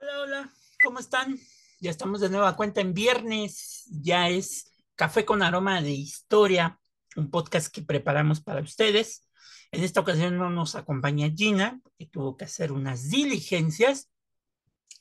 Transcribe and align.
Hola, 0.00 0.20
hola, 0.20 0.50
¿cómo 0.82 0.98
están? 0.98 1.38
Ya 1.78 1.92
estamos 1.92 2.20
de 2.20 2.30
nueva 2.30 2.56
cuenta 2.56 2.80
en 2.80 2.94
viernes, 2.94 3.84
ya 4.02 4.28
es 4.28 4.72
Café 4.96 5.24
con 5.24 5.40
Aroma 5.40 5.80
de 5.82 5.92
Historia, 5.92 6.80
un 7.14 7.30
podcast 7.30 7.72
que 7.72 7.82
preparamos 7.82 8.40
para 8.40 8.60
ustedes. 8.60 9.27
En 9.70 9.84
esta 9.84 10.00
ocasión 10.00 10.38
no 10.38 10.50
nos 10.50 10.74
acompaña 10.74 11.30
Gina, 11.34 11.80
que 11.98 12.06
tuvo 12.06 12.36
que 12.36 12.44
hacer 12.46 12.72
unas 12.72 13.10
diligencias, 13.10 14.10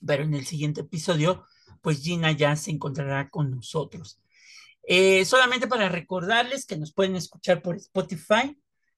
pero 0.05 0.23
en 0.23 0.34
el 0.34 0.45
siguiente 0.45 0.81
episodio, 0.81 1.45
pues 1.81 2.02
Gina 2.02 2.31
ya 2.31 2.55
se 2.55 2.72
encontrará 2.72 3.30
con 3.30 3.49
nosotros. 3.52 4.20
Eh, 4.84 5.25
solamente 5.25 5.67
para 5.67 5.89
recordarles 5.89 6.66
que 6.66 6.77
nos 6.77 6.94
pueden 6.94 7.16
escuchar 7.16 7.61
por 7.61 7.75
Spotify, 7.75 8.58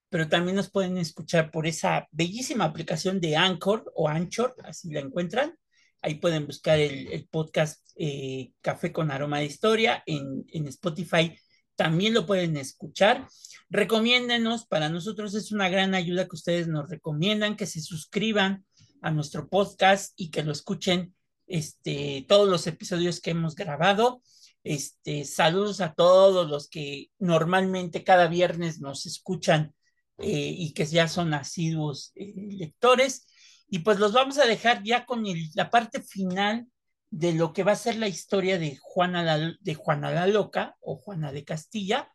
pero 0.09 0.27
también 0.27 0.55
nos 0.55 0.69
pueden 0.71 0.97
escuchar 0.97 1.51
por 1.51 1.67
esa 1.67 2.07
bellísima 2.11 2.65
aplicación 2.65 3.19
de 3.19 3.35
Anchor 3.35 3.91
o 3.95 4.07
Anchor, 4.07 4.55
así 4.63 4.91
la 4.91 4.99
encuentran. 4.99 5.57
Ahí 6.01 6.15
pueden 6.15 6.45
buscar 6.47 6.79
el, 6.79 7.27
podcast 7.29 7.91
eh, 7.95 8.53
Café 8.61 8.91
con 8.91 9.11
Aroma 9.11 9.39
de 9.39 9.45
Historia 9.45 10.01
en, 10.05 10.45
en, 10.47 10.67
Spotify. 10.67 11.37
También 11.79 12.13
lo 12.13 12.25
pueden 12.25 12.57
escuchar. 12.57 13.25
Recomiéndenos, 13.69 14.65
para 14.65 14.89
nosotros 14.89 15.33
es 15.33 15.53
una 15.53 15.69
gran 15.69 15.95
ayuda 15.95 16.27
que 16.27 16.35
ustedes 16.35 16.67
nos 16.67 16.89
recomiendan, 16.89 17.55
que 17.55 17.65
se 17.65 17.79
suscriban 17.79 18.65
a 19.01 19.11
nuestro 19.11 19.47
podcast 19.47 20.11
y 20.17 20.29
que 20.29 20.43
lo 20.43 20.51
escuchen 20.51 21.15
este, 21.47 22.25
todos 22.27 22.49
los 22.49 22.67
episodios 22.67 23.21
que 23.21 23.31
hemos 23.31 23.55
grabado. 23.55 24.21
Este, 24.65 25.23
saludos 25.23 25.79
a 25.79 25.93
todos 25.93 26.49
los 26.49 26.67
que 26.67 27.11
normalmente 27.17 28.03
cada 28.03 28.27
viernes 28.27 28.81
nos 28.81 29.05
escuchan 29.05 29.73
eh, 30.17 30.53
y 30.53 30.73
que 30.73 30.85
ya 30.85 31.07
son 31.07 31.33
asiduos 31.33 32.11
eh, 32.15 32.33
lectores. 32.35 33.25
Y 33.69 33.79
pues 33.79 33.99
los 33.99 34.11
vamos 34.11 34.37
a 34.37 34.45
dejar 34.45 34.83
ya 34.83 35.05
con 35.05 35.23
la 35.53 35.69
parte 35.69 36.01
final 36.01 36.67
de 37.09 37.33
lo 37.33 37.53
que 37.53 37.63
va 37.63 37.73
a 37.73 37.75
ser 37.75 37.95
la 37.95 38.07
historia 38.07 38.59
de 38.59 38.77
Juana 38.81 39.23
la, 39.23 39.55
de 39.59 39.75
Juana 39.75 40.11
la 40.11 40.27
Loca 40.27 40.77
o 40.81 40.97
Juana 40.97 41.31
de 41.31 41.43
Castilla. 41.43 42.11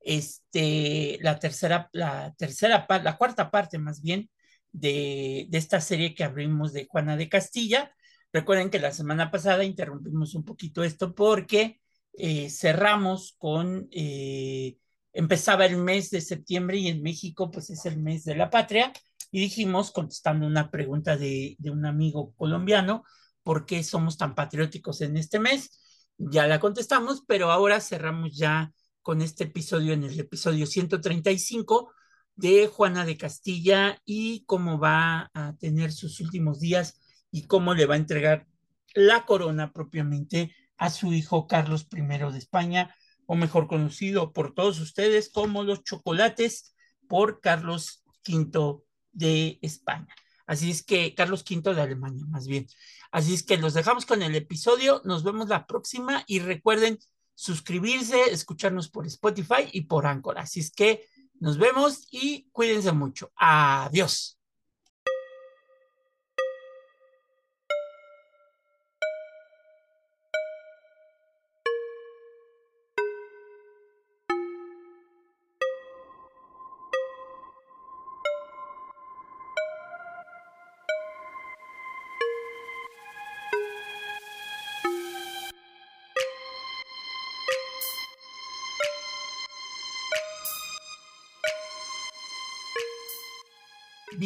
Este, 0.00 1.18
la 1.20 1.38
tercera, 1.38 1.90
la 1.92 2.34
tercera 2.38 2.86
la 2.88 3.16
cuarta 3.18 3.50
parte 3.50 3.78
más 3.78 4.00
bien 4.00 4.30
de, 4.72 5.46
de 5.50 5.58
esta 5.58 5.80
serie 5.80 6.14
que 6.14 6.24
abrimos 6.24 6.72
de 6.72 6.86
Juana 6.86 7.16
de 7.16 7.28
Castilla. 7.28 7.92
Recuerden 8.32 8.70
que 8.70 8.78
la 8.78 8.92
semana 8.92 9.30
pasada 9.30 9.64
interrumpimos 9.64 10.34
un 10.34 10.44
poquito 10.44 10.84
esto 10.84 11.14
porque 11.14 11.80
eh, 12.14 12.50
cerramos 12.50 13.34
con 13.38 13.88
eh, 13.92 14.76
empezaba 15.12 15.66
el 15.66 15.76
mes 15.76 16.10
de 16.10 16.20
septiembre 16.20 16.78
y 16.78 16.88
en 16.88 17.02
México 17.02 17.50
pues 17.50 17.70
es 17.70 17.84
el 17.86 17.98
mes 17.98 18.24
de 18.24 18.36
la 18.36 18.50
patria 18.50 18.92
y 19.30 19.40
dijimos, 19.40 19.90
contestando 19.90 20.46
una 20.46 20.70
pregunta 20.70 21.16
de, 21.16 21.56
de 21.58 21.70
un 21.70 21.84
amigo 21.84 22.34
colombiano, 22.34 23.04
¿por 23.48 23.64
qué 23.64 23.82
somos 23.82 24.18
tan 24.18 24.34
patrióticos 24.34 25.00
en 25.00 25.16
este 25.16 25.38
mes? 25.38 25.80
Ya 26.18 26.46
la 26.46 26.60
contestamos, 26.60 27.22
pero 27.26 27.50
ahora 27.50 27.80
cerramos 27.80 28.36
ya 28.36 28.74
con 29.00 29.22
este 29.22 29.44
episodio 29.44 29.94
en 29.94 30.04
el 30.04 30.20
episodio 30.20 30.66
135 30.66 31.90
de 32.34 32.66
Juana 32.66 33.06
de 33.06 33.16
Castilla 33.16 34.02
y 34.04 34.44
cómo 34.44 34.78
va 34.78 35.30
a 35.32 35.56
tener 35.56 35.92
sus 35.92 36.20
últimos 36.20 36.60
días 36.60 37.00
y 37.30 37.46
cómo 37.46 37.72
le 37.72 37.86
va 37.86 37.94
a 37.94 37.96
entregar 37.96 38.46
la 38.92 39.24
corona 39.24 39.72
propiamente 39.72 40.54
a 40.76 40.90
su 40.90 41.14
hijo 41.14 41.46
Carlos 41.46 41.88
I 41.90 42.02
de 42.02 42.36
España, 42.36 42.94
o 43.24 43.34
mejor 43.34 43.66
conocido 43.66 44.34
por 44.34 44.52
todos 44.52 44.78
ustedes 44.78 45.30
como 45.30 45.62
los 45.62 45.84
chocolates 45.84 46.74
por 47.08 47.40
Carlos 47.40 48.04
V 48.28 48.82
de 49.12 49.58
España. 49.62 50.14
Así 50.48 50.70
es 50.70 50.82
que, 50.82 51.14
Carlos 51.14 51.44
V 51.48 51.74
de 51.74 51.82
Alemania, 51.82 52.24
más 52.26 52.46
bien. 52.46 52.66
Así 53.12 53.34
es 53.34 53.42
que 53.42 53.58
los 53.58 53.74
dejamos 53.74 54.06
con 54.06 54.22
el 54.22 54.34
episodio, 54.34 55.02
nos 55.04 55.22
vemos 55.22 55.48
la 55.48 55.66
próxima 55.66 56.24
y 56.26 56.40
recuerden 56.40 56.98
suscribirse, 57.34 58.32
escucharnos 58.32 58.88
por 58.88 59.06
Spotify 59.06 59.68
y 59.70 59.82
por 59.82 60.06
Anchor. 60.06 60.38
Así 60.38 60.60
es 60.60 60.70
que 60.70 61.06
nos 61.38 61.58
vemos 61.58 62.08
y 62.10 62.48
cuídense 62.50 62.92
mucho. 62.92 63.30
Adiós. 63.36 64.37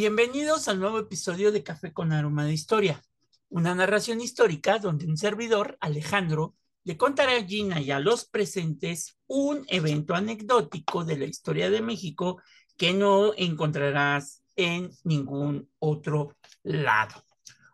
Bienvenidos 0.03 0.67
al 0.67 0.81
nuevo 0.81 0.99
episodio 0.99 1.53
de 1.53 1.63
Café 1.63 1.93
con 1.93 2.11
Aroma 2.11 2.45
de 2.45 2.53
Historia, 2.53 3.01
una 3.49 3.73
narración 3.73 4.21
histórica 4.21 4.81
donde 4.81 5.07
un 5.07 5.17
servidor, 5.17 5.79
Alejandro, 5.81 6.57
le 6.83 6.97
contará 6.97 7.37
a 7.37 7.45
Gina 7.45 7.81
y 7.81 7.93
a 7.93 8.01
los 8.01 8.25
presentes 8.25 9.17
un 9.29 9.65
evento 9.69 10.17
anecdótico 10.17 11.05
de 11.05 11.19
la 11.19 11.27
historia 11.27 11.71
de 11.71 11.83
México 11.83 12.43
que 12.77 12.93
no 12.93 13.33
encontrarás 13.37 14.43
en 14.57 14.91
ningún 15.05 15.71
otro 15.79 16.37
lado. 16.65 17.25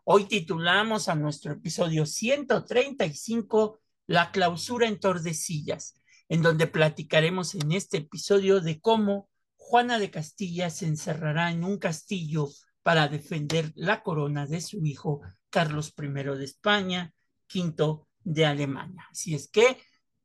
Hoy 0.05 0.27
titulamos 0.27 1.09
a 1.09 1.15
nuestro 1.15 1.53
episodio 1.53 2.05
135 2.05 3.81
La 4.07 4.33
clausura 4.33 4.87
en 4.87 5.01
Tordesillas, 5.01 5.95
en 6.29 6.43
donde 6.43 6.67
platicaremos 6.67 7.55
en 7.55 7.73
este 7.73 7.97
episodio 7.97 8.61
de 8.61 8.83
cómo 8.83 9.31
Juana 9.69 9.99
de 9.99 10.11
Castilla 10.11 10.71
se 10.71 10.87
encerrará 10.87 11.51
en 11.51 11.63
un 11.63 11.77
castillo 11.77 12.49
para 12.83 13.07
defender 13.07 13.71
la 13.75 14.03
corona 14.03 14.47
de 14.47 14.63
su 14.63 14.83
hijo 14.83 15.21
Carlos 15.51 15.93
I 15.99 16.09
de 16.09 16.45
España, 16.45 17.13
V 17.55 18.07
de 18.25 18.47
Alemania. 18.47 19.07
Así 19.11 19.35
es 19.35 19.47
que 19.47 19.77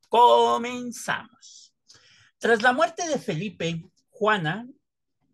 comenzamos. 0.07 1.75
Tras 2.37 2.61
la 2.61 2.71
muerte 2.71 3.05
de 3.05 3.19
Felipe, 3.19 3.83
Juana, 4.09 4.65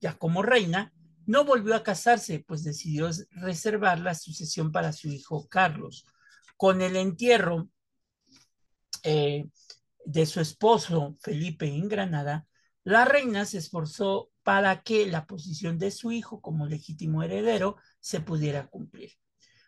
ya 0.02 0.18
como 0.18 0.42
reina, 0.42 0.92
no 1.28 1.46
volvió 1.46 1.76
a 1.76 1.84
casarse, 1.84 2.40
pues 2.40 2.64
decidió 2.64 3.12
reservar 3.30 4.00
la 4.00 4.16
sucesión 4.16 4.72
para 4.72 4.92
su 4.92 5.10
hijo 5.10 5.48
Carlos. 5.48 6.08
Con 6.58 6.82
el 6.82 6.96
entierro 6.96 7.70
eh, 9.04 9.48
de 10.04 10.26
su 10.26 10.42
esposo 10.42 11.16
Felipe 11.22 11.68
en 11.68 11.88
Granada, 11.88 12.48
la 12.90 13.06
reina 13.06 13.46
se 13.46 13.60
esforzó 13.60 14.32
para 14.42 14.82
que 14.82 15.06
la 15.06 15.28
posición 15.28 15.78
de 15.78 15.92
su 15.92 16.12
hijo 16.12 16.42
como 16.42 16.66
legítimo 16.66 17.22
heredero 17.22 17.76
se 18.00 18.20
pudiera 18.20 18.66
cumplir, 18.66 19.12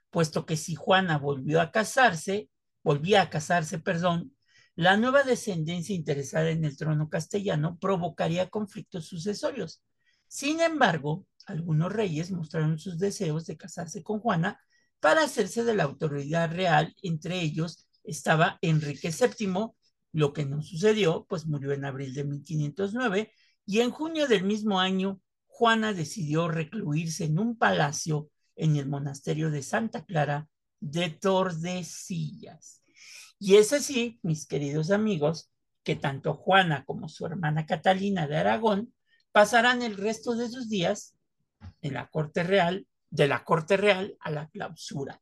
puesto 0.09 0.47
que 0.47 0.57
si 0.57 0.73
Juana 0.73 1.19
volvió 1.19 1.61
a 1.61 1.71
casarse, 1.71 2.49
volvía 2.81 3.21
a 3.21 3.29
casarse, 3.29 3.77
perdón, 3.77 4.35
la 4.73 4.97
nueva 4.97 5.21
descendencia 5.21 5.95
interesada 5.95 6.49
en 6.49 6.65
el 6.65 6.75
trono 6.75 7.09
castellano 7.09 7.77
provocaría 7.79 8.49
conflictos 8.49 9.05
sucesorios. 9.05 9.83
Sin 10.27 10.59
embargo, 10.59 11.27
algunos 11.45 11.93
reyes 11.93 12.31
mostraron 12.31 12.79
sus 12.79 12.97
deseos 12.97 13.45
de 13.45 13.55
casarse 13.55 14.01
con 14.01 14.19
Juana 14.19 14.59
para 14.99 15.21
hacerse 15.21 15.63
de 15.63 15.75
la 15.75 15.83
autoridad 15.83 16.51
real, 16.51 16.95
entre 17.03 17.39
ellos 17.39 17.87
estaba 18.03 18.57
Enrique 18.63 19.11
VII, 19.11 19.75
lo 20.13 20.33
que 20.33 20.45
no 20.45 20.61
sucedió, 20.61 21.25
pues 21.29 21.45
murió 21.45 21.71
en 21.71 21.85
abril 21.85 22.13
de 22.13 22.23
1509 22.23 23.31
y 23.65 23.79
en 23.79 23.91
junio 23.91 24.27
del 24.27 24.43
mismo 24.43 24.79
año 24.79 25.21
Juana 25.47 25.93
decidió 25.93 26.47
recluirse 26.47 27.25
en 27.25 27.39
un 27.39 27.57
palacio 27.57 28.29
en 28.55 28.75
el 28.75 28.87
monasterio 28.87 29.51
de 29.51 29.63
Santa 29.63 30.05
Clara 30.05 30.47
de 30.79 31.09
Tordesillas. 31.09 32.83
Y 33.39 33.55
es 33.55 33.73
así, 33.73 34.19
mis 34.23 34.45
queridos 34.45 34.91
amigos, 34.91 35.51
que 35.83 35.95
tanto 35.95 36.33
Juana 36.33 36.85
como 36.85 37.09
su 37.09 37.25
hermana 37.25 37.65
Catalina 37.65 38.27
de 38.27 38.37
Aragón 38.37 38.93
pasarán 39.31 39.81
el 39.81 39.97
resto 39.97 40.35
de 40.35 40.49
sus 40.49 40.69
días 40.69 41.15
en 41.81 41.93
la 41.93 42.07
corte 42.09 42.43
real, 42.43 42.87
de 43.09 43.27
la 43.27 43.43
corte 43.43 43.77
real 43.77 44.15
a 44.19 44.31
la 44.31 44.49
clausura. 44.49 45.21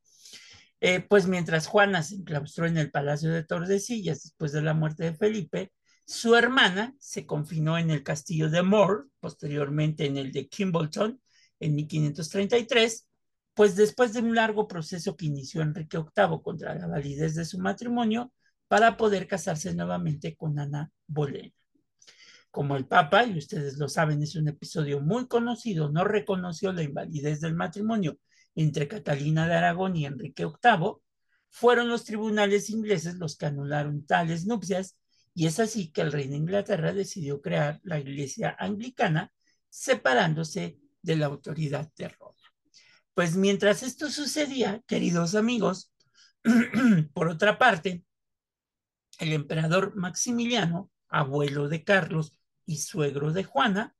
Eh, 0.82 1.02
pues 1.02 1.28
mientras 1.28 1.68
Juana 1.68 2.04
se 2.04 2.16
enclaustró 2.16 2.66
en 2.66 2.78
el 2.78 2.92
Palacio 2.92 3.32
de 3.32 3.44
Tordesillas 3.44 4.24
después 4.24 4.52
de 4.54 4.62
la 4.62 4.74
muerte 4.74 5.04
de 5.04 5.14
Felipe, 5.14 5.74
su 6.06 6.36
hermana 6.36 6.96
se 7.00 7.26
confinó 7.26 7.78
en 7.78 7.92
el 7.92 8.04
castillo 8.04 8.50
de 8.50 8.64
Moore, 8.64 9.04
posteriormente 9.20 10.06
en 10.06 10.18
el 10.18 10.32
de 10.32 10.48
Kimbleton, 10.48 11.22
en 11.60 11.76
1533, 11.76 13.08
pues 13.54 13.76
después 13.76 14.14
de 14.14 14.22
un 14.22 14.36
largo 14.36 14.68
proceso 14.68 15.16
que 15.16 15.26
inició 15.26 15.62
Enrique 15.62 15.98
VIII 15.98 16.42
contra 16.42 16.74
la 16.76 16.88
validez 16.88 17.36
de 17.36 17.46
su 17.46 17.60
matrimonio, 17.60 18.32
para 18.70 18.98
poder 18.98 19.28
casarse 19.28 19.74
nuevamente 19.74 20.36
con 20.36 20.58
Ana 20.60 20.92
Bolena. 21.08 21.52
Como 22.52 22.78
el 22.78 22.86
Papa, 22.86 23.26
y 23.26 23.38
ustedes 23.38 23.78
lo 23.78 23.90
saben, 23.90 24.22
es 24.24 24.36
un 24.36 24.48
episodio 24.48 25.02
muy 25.02 25.28
conocido, 25.28 25.92
no 25.92 26.04
reconoció 26.04 26.72
la 26.72 26.84
invalidez 26.84 27.42
del 27.42 27.56
matrimonio 27.56 28.18
entre 28.62 28.90
Catalina 28.90 29.48
de 29.48 29.54
Aragón 29.54 29.96
y 29.96 30.06
Enrique 30.06 30.46
VIII, 30.46 30.98
fueron 31.50 31.88
los 31.88 32.04
tribunales 32.04 32.70
ingleses 32.70 33.16
los 33.16 33.38
que 33.38 33.46
anularon 33.46 34.06
tales 34.06 34.46
nupcias 34.46 34.98
y 35.34 35.48
es 35.48 35.62
así 35.62 35.92
que 35.92 36.02
el 36.02 36.12
rey 36.12 36.28
de 36.28 36.36
Inglaterra 36.36 36.92
decidió 36.92 37.42
crear 37.42 37.80
la 37.84 38.00
iglesia 38.00 38.56
anglicana 38.60 39.32
separándose 39.70 40.78
de 41.02 41.16
la 41.16 41.28
autoridad 41.28 41.90
de 41.96 42.10
Roma. 42.10 42.36
Pues 43.14 43.38
mientras 43.38 43.82
esto 43.82 44.10
sucedía, 44.10 44.84
queridos 44.86 45.36
amigos, 45.36 45.94
por 47.14 47.30
otra 47.30 47.58
parte, 47.58 48.04
el 49.20 49.32
emperador 49.32 49.96
Maximiliano, 49.96 50.92
abuelo 51.08 51.70
de 51.70 51.86
Carlos 51.86 52.38
y 52.66 52.80
suegro 52.80 53.32
de 53.32 53.46
Juana, 53.46 53.96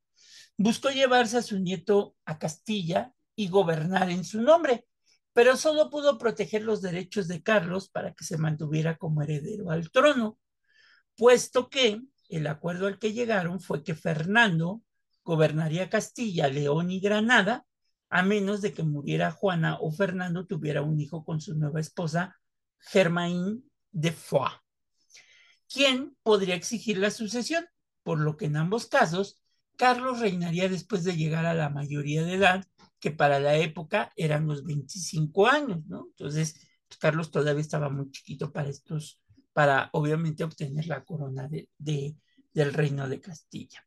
buscó 0.58 0.90
llevarse 0.90 1.38
a 1.38 1.42
su 1.42 1.60
nieto 1.60 2.18
a 2.26 2.38
Castilla 2.40 3.14
y 3.40 3.48
gobernar 3.48 4.10
en 4.10 4.26
su 4.26 4.42
nombre, 4.42 4.86
pero 5.32 5.56
solo 5.56 5.90
pudo 5.90 6.18
proteger 6.18 6.62
los 6.64 6.82
derechos 6.82 7.30
de 7.30 7.42
Carlos 7.42 7.88
para 7.88 8.14
que 8.14 8.26
se 8.26 8.38
mantuviera 8.38 8.98
como 8.98 9.22
heredero 9.22 9.72
al 9.72 9.92
trono, 9.92 10.38
puesto 11.16 11.70
que 11.70 12.02
el 12.28 12.48
acuerdo 12.48 12.88
al 12.88 13.00
que 13.00 13.14
llegaron 13.14 13.62
fue 13.62 13.82
que 13.82 13.96
Fernando 13.96 14.82
gobernaría 15.24 15.90
Castilla, 15.90 16.50
León 16.50 16.92
y 16.92 17.00
Granada, 17.00 17.66
a 18.10 18.24
menos 18.24 18.60
de 18.62 18.74
que 18.74 18.84
muriera 18.84 19.32
Juana 19.32 19.78
o 19.80 19.90
Fernando 19.90 20.46
tuviera 20.46 20.82
un 20.82 21.00
hijo 21.00 21.24
con 21.24 21.40
su 21.40 21.56
nueva 21.56 21.80
esposa, 21.80 22.36
Germain 22.78 23.64
de 23.92 24.12
Foix, 24.12 24.52
quien 25.74 26.18
podría 26.24 26.56
exigir 26.56 26.98
la 26.98 27.10
sucesión, 27.10 27.66
por 28.04 28.20
lo 28.20 28.36
que 28.36 28.48
en 28.48 28.58
ambos 28.58 28.88
casos 28.88 29.42
Carlos 29.78 30.20
reinaría 30.20 30.68
después 30.68 31.06
de 31.06 31.16
llegar 31.16 31.46
a 31.46 31.54
la 31.54 31.70
mayoría 31.70 32.26
de 32.26 32.34
edad 32.34 32.66
que 33.00 33.12
para 33.12 33.40
la 33.40 33.56
época 33.58 34.12
eran 34.16 34.48
los 34.48 34.64
25 34.64 35.48
años, 35.48 35.86
¿no? 35.88 36.08
Entonces, 36.10 36.56
pues, 36.88 36.98
Carlos 37.00 37.32
todavía 37.32 37.62
estaba 37.62 37.90
muy 37.90 38.12
chiquito 38.12 38.52
para 38.52 38.70
estos, 38.70 39.22
para 39.54 39.90
obviamente 39.94 40.44
obtener 40.44 40.88
la 40.88 41.04
corona 41.04 41.48
de, 41.48 42.16
del 42.54 42.74
reino 42.74 43.08
de 43.08 43.22
Castilla. 43.22 43.86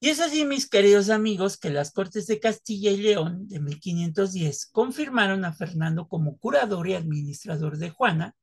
Y 0.00 0.10
es 0.10 0.20
así, 0.20 0.44
mis 0.44 0.68
queridos 0.68 1.08
amigos, 1.08 1.56
que 1.56 1.70
las 1.70 1.90
Cortes 1.90 2.26
de 2.26 2.38
Castilla 2.38 2.90
y 2.90 2.98
León 2.98 3.48
de 3.48 3.58
1510 3.58 4.66
confirmaron 4.66 5.46
a 5.46 5.54
Fernando 5.54 6.08
como 6.08 6.36
curador 6.36 6.88
y 6.88 6.94
administrador 6.94 7.78
de 7.78 7.88
Juana 7.88 8.36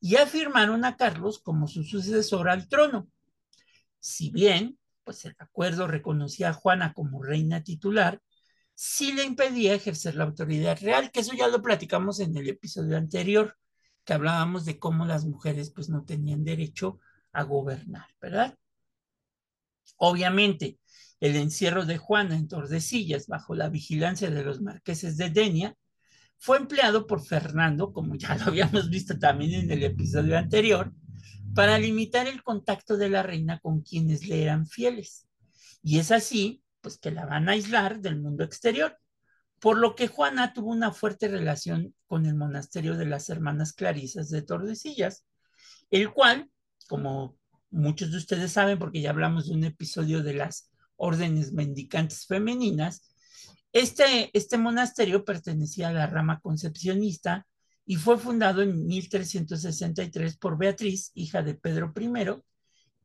y 0.00 0.16
afirmaron 0.16 0.86
a 0.86 0.96
Carlos 0.96 1.38
como 1.38 1.68
su 1.68 1.84
sucesor 1.84 2.48
al 2.48 2.66
trono. 2.66 3.08
Si 4.00 4.30
bien, 4.30 4.78
pues 5.04 5.24
el 5.26 5.34
acuerdo 5.38 5.86
reconocía 5.86 6.48
a 6.48 6.54
Juana 6.54 6.94
como 6.94 7.22
reina 7.22 7.62
titular, 7.62 8.20
sí 8.74 9.12
le 9.12 9.24
impedía 9.24 9.74
ejercer 9.74 10.14
la 10.14 10.24
autoridad 10.24 10.78
real, 10.80 11.10
que 11.10 11.20
eso 11.20 11.34
ya 11.34 11.48
lo 11.48 11.62
platicamos 11.62 12.20
en 12.20 12.36
el 12.36 12.48
episodio 12.48 12.96
anterior, 12.96 13.56
que 14.04 14.14
hablábamos 14.14 14.64
de 14.64 14.78
cómo 14.78 15.06
las 15.06 15.24
mujeres 15.24 15.70
pues 15.70 15.88
no 15.88 16.04
tenían 16.04 16.44
derecho 16.44 16.98
a 17.32 17.44
gobernar, 17.44 18.06
¿verdad? 18.20 18.56
Obviamente, 19.96 20.78
el 21.20 21.36
encierro 21.36 21.86
de 21.86 21.98
Juana 21.98 22.36
en 22.36 22.48
Tordesillas 22.48 23.28
bajo 23.28 23.54
la 23.54 23.68
vigilancia 23.68 24.30
de 24.30 24.42
los 24.42 24.60
marqueses 24.60 25.16
de 25.16 25.30
Denia 25.30 25.76
fue 26.38 26.56
empleado 26.56 27.06
por 27.06 27.24
Fernando, 27.24 27.92
como 27.92 28.16
ya 28.16 28.34
lo 28.34 28.46
habíamos 28.46 28.90
visto 28.90 29.16
también 29.18 29.52
en 29.54 29.70
el 29.70 29.84
episodio 29.84 30.36
anterior, 30.36 30.92
para 31.54 31.78
limitar 31.78 32.26
el 32.26 32.42
contacto 32.42 32.96
de 32.96 33.10
la 33.10 33.22
reina 33.22 33.60
con 33.60 33.82
quienes 33.82 34.26
le 34.26 34.42
eran 34.42 34.66
fieles. 34.66 35.28
Y 35.84 35.98
es 36.00 36.10
así 36.10 36.62
pues 36.82 36.98
que 36.98 37.10
la 37.10 37.24
van 37.24 37.48
a 37.48 37.52
aislar 37.52 38.00
del 38.00 38.20
mundo 38.20 38.44
exterior. 38.44 38.98
Por 39.58 39.78
lo 39.78 39.94
que 39.94 40.08
Juana 40.08 40.52
tuvo 40.52 40.70
una 40.70 40.92
fuerte 40.92 41.28
relación 41.28 41.94
con 42.06 42.26
el 42.26 42.34
monasterio 42.34 42.96
de 42.96 43.06
las 43.06 43.30
hermanas 43.30 43.72
Clarisas 43.72 44.28
de 44.28 44.42
Tordesillas, 44.42 45.24
el 45.90 46.12
cual, 46.12 46.50
como 46.88 47.38
muchos 47.70 48.10
de 48.10 48.18
ustedes 48.18 48.52
saben, 48.52 48.78
porque 48.78 49.00
ya 49.00 49.10
hablamos 49.10 49.48
de 49.48 49.54
un 49.54 49.64
episodio 49.64 50.22
de 50.22 50.34
las 50.34 50.70
órdenes 50.96 51.52
mendicantes 51.52 52.26
femeninas, 52.26 53.14
este, 53.72 54.30
este 54.34 54.58
monasterio 54.58 55.24
pertenecía 55.24 55.88
a 55.88 55.92
la 55.92 56.06
rama 56.06 56.40
concepcionista 56.40 57.46
y 57.86 57.96
fue 57.96 58.18
fundado 58.18 58.62
en 58.62 58.86
1363 58.86 60.36
por 60.36 60.58
Beatriz, 60.58 61.10
hija 61.14 61.42
de 61.42 61.54
Pedro 61.54 61.92
I, 61.98 62.08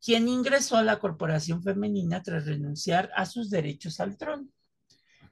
quien 0.04 0.28
ingresó 0.28 0.78
a 0.78 0.84
la 0.84 1.00
corporación 1.00 1.64
femenina 1.64 2.22
tras 2.22 2.46
renunciar 2.46 3.12
a 3.16 3.26
sus 3.26 3.50
derechos 3.50 4.00
al 4.00 4.18
trono. 4.18 4.48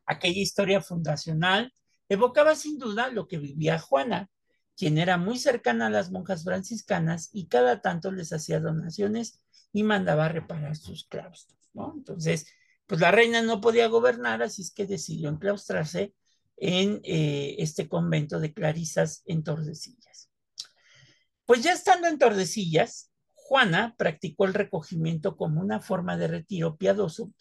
Aquella 0.06 0.42
historia 0.42 0.82
fundacional 0.82 1.74
evocaba 2.10 2.56
sin 2.56 2.78
duda 2.78 3.10
lo 3.10 3.28
que 3.28 3.38
vivía 3.38 3.80
Juana, 3.80 4.30
quien 4.78 4.98
era 4.98 5.18
muy 5.18 5.40
cercana 5.40 5.88
a 5.88 5.90
las 5.90 6.12
monjas 6.12 6.44
franciscanas 6.44 7.30
y 7.32 7.48
cada 7.48 7.82
tanto 7.82 8.12
les 8.12 8.34
hacía 8.34 8.60
donaciones 8.60 9.40
y 9.72 9.84
mandaba 9.84 10.30
reparar 10.30 10.76
sus 10.76 11.06
claustros. 11.08 11.60
Entonces, 11.96 12.46
pues 12.86 13.02
la 13.02 13.12
reina 13.12 13.42
no 13.42 13.62
podía 13.62 13.88
gobernar, 13.88 14.44
así 14.44 14.62
es 14.62 14.72
que 14.72 14.86
decidió 14.86 15.30
enclaustrarse 15.30 16.14
en 16.58 17.02
eh, 17.04 17.56
este 17.60 17.90
convento 17.90 18.40
de 18.40 18.54
Clarisas 18.54 19.24
en 19.26 19.44
Tordesillas. 19.44 20.30
Pues 21.46 21.64
ya 21.64 21.74
estando 21.74 22.08
en 22.08 22.18
Tordesillas, 22.18 23.12
Juana 23.48 23.94
practicó 23.96 24.46
el 24.46 24.56
recogimiento 24.56 25.38
como 25.38 25.62
una 25.62 25.80
forma 25.80 26.18
de 26.18 26.28
retiro 26.28 26.78
piadoso 26.78 27.32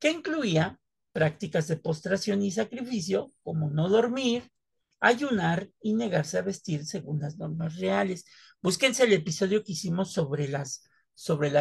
que 0.00 0.10
incluía 0.10 0.80
prácticas 1.12 1.68
de 1.68 1.76
postración 1.76 2.42
y 2.42 2.50
sacrificio, 2.50 3.32
como 3.44 3.70
no 3.70 3.88
dormir, 3.88 4.50
ayunar 4.98 5.70
y 5.80 5.94
negarse 5.94 6.36
a 6.38 6.42
vestir 6.42 6.84
según 6.84 7.20
las 7.20 7.38
normas 7.38 7.76
reales. 7.76 8.24
Búsquense 8.60 9.04
el 9.04 9.12
episodio 9.12 9.62
que 9.62 9.70
hicimos 9.70 10.12
sobre 10.12 10.48
las, 10.48 10.82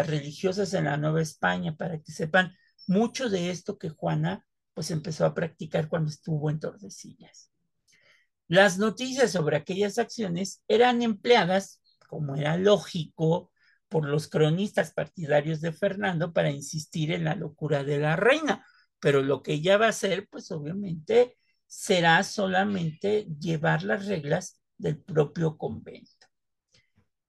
religiosas 0.07 0.74
en 0.74 0.86
la 0.86 0.98
Nueva 0.98 1.21
España 1.21 1.75
para 1.75 2.00
que 2.00 2.12
sepan 2.12 2.56
mucho 2.88 3.30
de 3.30 3.51
esto 3.51 3.77
que 3.77 3.89
Juana 3.89 4.44
pues 4.74 4.89
empezó 4.89 5.27
a 5.27 5.36
practicar 5.36 5.89
cuando 5.89 6.09
estuvo 6.09 6.50
en 6.50 6.59
Tordesillas. 6.59 7.51
Las 8.48 8.79
noticias 8.79 9.29
sobre 9.29 9.58
aquellas 9.58 10.00
acciones 10.00 10.63
eran 10.67 11.03
empleadas, 11.03 11.84
como 12.10 12.36
era 12.36 12.58
lógico, 12.58 13.51
por 13.91 14.07
los 14.07 14.29
cronistas 14.29 14.93
partidarios 14.93 15.60
de 15.60 15.74
Fernando 15.74 16.31
para 16.31 16.50
insistir 16.50 17.12
en 17.12 17.25
la 17.25 17.36
locura 17.36 17.83
de 17.83 18.00
la 18.00 18.15
reina, 18.15 18.65
pero 19.01 19.21
lo 19.21 19.43
que 19.43 19.51
ella 19.51 19.77
va 19.77 19.88
a 19.88 19.89
hacer, 19.89 20.29
pues 20.31 20.50
obviamente 20.51 21.38
será 21.67 22.24
solamente 22.24 23.27
llevar 23.38 23.83
las 23.83 24.05
reglas 24.05 24.62
del 24.77 24.98
propio 24.98 25.57
convento. 25.57 26.27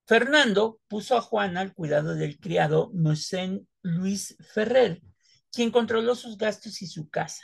Fernando 0.07 0.81
puso 0.87 1.16
a 1.16 1.21
Juana 1.21 1.62
al 1.62 1.75
cuidado 1.75 2.14
del 2.14 2.38
criado 2.38 2.92
Mosén 2.95 3.66
Luis 3.83 4.37
Ferrer, 4.54 5.02
quien 5.50 5.73
controló 5.73 6.14
sus 6.14 6.38
gastos 6.38 6.81
y 6.81 6.87
su 6.87 7.11
casa. 7.11 7.42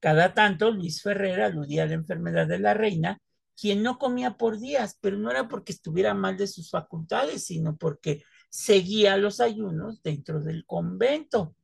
Cada 0.00 0.32
tanto, 0.32 0.70
Luis 0.70 1.02
Ferrer 1.02 1.42
aludía 1.42 1.82
a 1.82 1.86
la 1.86 1.94
enfermedad 1.94 2.46
de 2.46 2.58
la 2.58 2.72
reina 2.72 3.20
quien 3.56 3.82
no 3.82 3.98
comía 3.98 4.36
por 4.36 4.58
días, 4.58 4.98
pero 5.00 5.16
no 5.16 5.30
era 5.30 5.48
porque 5.48 5.72
estuviera 5.72 6.14
mal 6.14 6.36
de 6.36 6.46
sus 6.46 6.70
facultades, 6.70 7.44
sino 7.44 7.76
porque 7.76 8.24
seguía 8.50 9.16
los 9.16 9.40
ayunos 9.40 10.02
dentro 10.02 10.40
del 10.40 10.64
convento. 10.66 11.54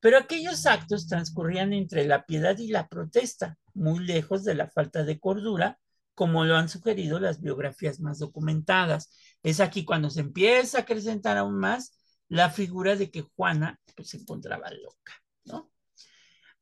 Pero 0.00 0.18
aquellos 0.18 0.66
actos 0.66 1.08
transcurrían 1.08 1.72
entre 1.72 2.06
la 2.06 2.24
piedad 2.24 2.56
y 2.58 2.68
la 2.68 2.88
protesta, 2.88 3.58
muy 3.74 4.04
lejos 4.04 4.44
de 4.44 4.54
la 4.54 4.68
falta 4.68 5.04
de 5.04 5.18
cordura, 5.18 5.78
como 6.14 6.44
lo 6.44 6.56
han 6.56 6.68
sugerido 6.68 7.20
las 7.20 7.40
biografías 7.40 8.00
más 8.00 8.18
documentadas. 8.18 9.12
Es 9.42 9.60
aquí 9.60 9.84
cuando 9.84 10.10
se 10.10 10.20
empieza 10.20 10.78
a 10.78 10.80
acrecentar 10.82 11.36
aún 11.36 11.58
más 11.58 11.98
la 12.28 12.50
figura 12.50 12.96
de 12.96 13.10
que 13.10 13.22
Juana 13.22 13.80
pues, 13.94 14.10
se 14.10 14.18
encontraba 14.18 14.70
loca. 14.70 15.12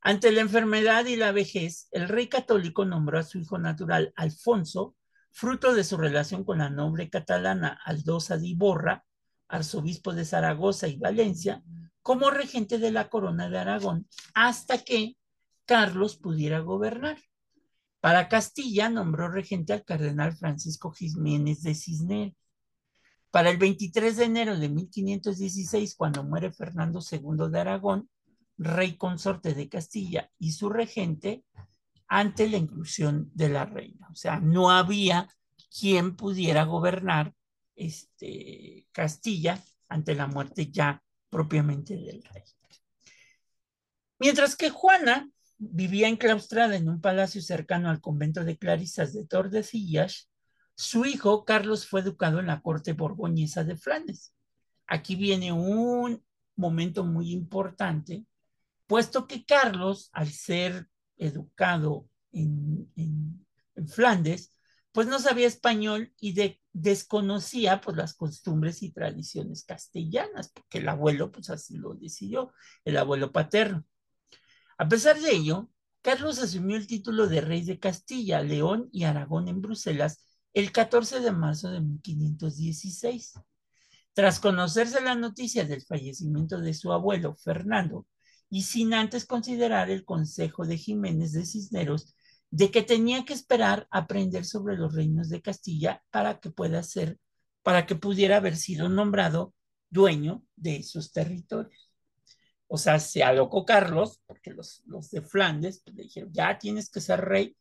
Ante 0.07 0.31
la 0.31 0.41
enfermedad 0.41 1.05
y 1.07 1.17
la 1.17 1.33
vejez, 1.33 1.89
el 1.91 2.09
rey 2.09 2.29
católico 2.29 2.85
nombró 2.85 3.19
a 3.19 3.25
su 3.25 3.39
hijo 3.39 3.59
natural, 3.59 4.13
Alfonso, 4.15 4.95
fruto 5.33 5.75
de 5.75 5.83
su 5.83 5.97
relación 5.97 6.45
con 6.45 6.59
la 6.59 6.71
noble 6.71 7.11
catalana 7.11 7.81
Aldosa 7.85 8.39
de 8.39 8.47
Iborra, 8.47 9.05
arzobispo 9.49 10.15
de 10.15 10.25
Zaragoza 10.25 10.87
y 10.87 10.97
Valencia, 10.97 11.65
como 12.03 12.31
regente 12.31 12.79
de 12.79 12.93
la 12.93 13.09
corona 13.09 13.51
de 13.51 13.59
Aragón, 13.59 14.07
hasta 14.33 14.79
que 14.79 15.17
Carlos 15.65 16.17
pudiera 16.17 16.61
gobernar. 16.61 17.19
Para 17.99 18.29
Castilla 18.29 18.89
nombró 18.89 19.29
regente 19.29 19.73
al 19.73 19.85
cardenal 19.85 20.37
Francisco 20.37 20.93
Jiménez 20.93 21.65
de 21.65 21.75
Cisneros. 21.75 22.37
Para 23.33 23.51
el 23.51 23.59
23 23.59 24.17
de 24.19 24.25
enero 24.25 24.57
de 24.57 24.69
1516, 24.69 25.97
cuando 25.97 26.23
muere 26.23 26.53
Fernando 26.53 27.01
II 27.01 27.51
de 27.51 27.59
Aragón, 27.59 28.09
rey 28.59 28.97
consorte 28.97 29.55
de 29.55 29.69
Castilla 29.69 30.31
y 30.39 30.53
su 30.53 30.69
regente 30.69 31.45
ante 32.09 32.49
la 32.49 32.57
inclusión 32.57 33.31
de 33.35 33.49
la 33.49 33.65
reina. 33.65 34.09
O 34.11 34.15
sea, 34.15 34.41
no 34.41 34.71
había 34.71 35.29
quien 35.79 36.17
pudiera 36.17 36.65
gobernar 36.65 37.35
este, 37.75 38.87
Castilla 38.93 39.63
ante 39.89 40.15
la 40.15 40.27
muerte 40.27 40.71
ya 40.71 41.03
propiamente 41.29 41.97
del 41.97 42.23
rey. 42.23 42.45
Mientras 44.19 44.57
que 44.57 44.71
Juana 44.71 45.31
vivía 45.59 46.09
enclaustrada 46.09 46.77
en 46.77 46.89
un 46.89 47.01
palacio 47.01 47.43
cercano 47.43 47.91
al 47.91 48.01
convento 48.01 48.45
de 48.45 48.57
Clarisas 48.57 49.13
de 49.13 49.27
Tordesillas, 49.27 50.31
su 50.75 51.05
hijo 51.05 51.45
Carlos 51.45 51.87
fue 51.87 52.01
educado 52.01 52.41
en 52.41 52.47
la 52.47 52.61
corte 52.61 52.93
borgoñesa 52.93 53.65
de 53.65 53.77
Flandes. 53.77 54.35
Aquí 54.87 55.17
viene 55.17 55.53
un 55.53 56.23
momento 56.55 57.05
muy 57.05 57.33
importante, 57.33 58.25
puesto 58.87 59.27
que 59.27 59.45
Carlos, 59.45 60.11
al 60.13 60.31
ser 60.31 60.89
educado 61.17 62.09
en, 62.33 63.47
Flandes, 63.89 64.53
pues 64.91 65.07
no 65.07 65.19
sabía 65.19 65.47
español 65.47 66.13
y 66.19 66.35
desconocía 66.73 67.83
pues 67.83 67.97
las 67.97 68.15
costumbres 68.15 68.83
y 68.83 68.91
tradiciones 68.91 69.65
castellanas, 69.65 70.49
porque 70.49 70.79
el 70.79 70.89
abuelo 70.89 71.31
pues 71.31 71.51
así 71.51 71.77
lo 71.77 71.95
decidió, 71.95 72.53
el 72.85 72.97
abuelo 72.97 73.33
paterno. 73.33 73.85
A 74.79 74.89
pesar 74.89 75.21
de 75.21 75.31
ello, 75.31 75.71
Carlos 76.01 76.39
asumió 76.39 76.77
el 76.77 76.87
título 76.87 77.27
de 77.27 77.43
rey 77.43 77.65
de 77.65 77.79
Castilla, 77.79 78.41
León 78.41 78.89
y 78.93 79.05
Aragón 79.05 79.49
en 79.49 79.61
Bruselas 79.61 80.25
el 80.55 80.73
14 80.73 81.21
de 81.21 81.33
marzo 81.33 81.71
de 81.71 81.81
1516. 81.81 83.35
Tras 84.15 84.41
conocerse 84.41 85.03
la 85.03 85.15
noticia 85.15 85.67
del 85.67 85.83
fallecimiento 85.83 86.59
de 86.61 86.73
su 86.73 86.93
abuelo, 86.93 87.35
Fernando, 87.35 88.07
y 88.49 88.63
sin 88.63 88.95
antes 88.95 89.27
considerar 89.27 89.91
el 89.91 90.05
consejo 90.05 90.65
de 90.67 90.79
Jiménez 90.79 91.33
de 91.33 91.45
Cisneros 91.45 92.15
de 92.51 92.71
que 92.71 92.83
tenía 92.83 93.25
que 93.25 93.35
esperar 93.35 93.87
aprender 93.91 94.45
sobre 94.45 94.77
los 94.77 94.95
reinos 94.95 95.29
de 95.29 95.43
Castilla 95.43 96.03
para 96.11 96.39
que 96.41 96.51
pueda 96.51 96.83
ser, 96.83 97.19
para 97.63 97.87
que 97.87 97.97
pudiera 97.97 98.37
haber 98.37 98.57
sido 98.57 98.89
nombrado 98.89 99.55
dueño 99.91 100.45
de 100.55 100.77
esos 100.77 101.13
territorios. 101.13 101.91
O 102.69 102.79
sea, 102.79 102.99
se 102.99 103.23
alocó 103.23 103.65
Carlos, 103.65 104.21
porque 104.27 104.53
los, 104.53 104.83
los 104.87 105.11
de 105.11 105.23
Flandes 105.23 105.83
pues, 105.85 105.97
le 105.97 106.03
dijeron, 106.05 106.33
ya 106.33 106.59
tienes 106.59 106.91
que 106.91 107.01
ser 107.01 107.21
rey. 107.21 107.57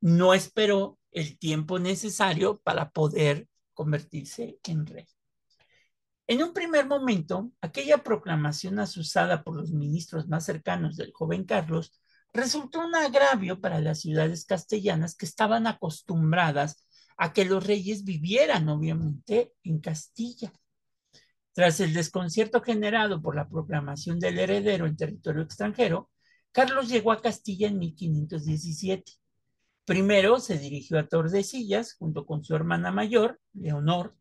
No 0.00 0.34
esperó 0.34 0.98
el 1.12 1.38
tiempo 1.38 1.78
necesario 1.78 2.60
para 2.60 2.90
poder 2.90 3.48
convertirse 3.74 4.58
en 4.64 4.86
rey. 4.86 5.06
En 6.26 6.42
un 6.42 6.52
primer 6.52 6.86
momento, 6.86 7.50
aquella 7.60 7.98
proclamación 7.98 8.78
asusada 8.78 9.42
por 9.42 9.56
los 9.56 9.72
ministros 9.72 10.28
más 10.28 10.44
cercanos 10.44 10.96
del 10.96 11.12
joven 11.12 11.44
Carlos 11.44 12.00
resultó 12.32 12.80
un 12.80 12.94
agravio 12.94 13.60
para 13.60 13.80
las 13.80 14.00
ciudades 14.00 14.44
castellanas 14.44 15.14
que 15.16 15.26
estaban 15.26 15.66
acostumbradas 15.66 16.86
a 17.16 17.32
que 17.32 17.44
los 17.44 17.66
reyes 17.66 18.04
vivieran, 18.04 18.68
obviamente, 18.68 19.52
en 19.64 19.80
Castilla. 19.80 20.52
Tras 21.52 21.80
el 21.80 21.92
desconcierto 21.92 22.62
generado 22.62 23.20
por 23.20 23.36
la 23.36 23.48
proclamación 23.48 24.18
del 24.18 24.38
heredero 24.38 24.86
en 24.86 24.96
territorio 24.96 25.42
extranjero, 25.42 26.10
Carlos 26.50 26.88
llegó 26.88 27.12
a 27.12 27.20
Castilla 27.20 27.68
en 27.68 27.78
1517. 27.78 29.12
Primero 29.84 30.38
se 30.38 30.58
dirigió 30.58 30.98
a 30.98 31.06
Tordesillas 31.06 31.94
junto 31.94 32.24
con 32.24 32.44
su 32.44 32.54
hermana 32.54 32.92
mayor, 32.92 33.40
Leonor, 33.52 34.16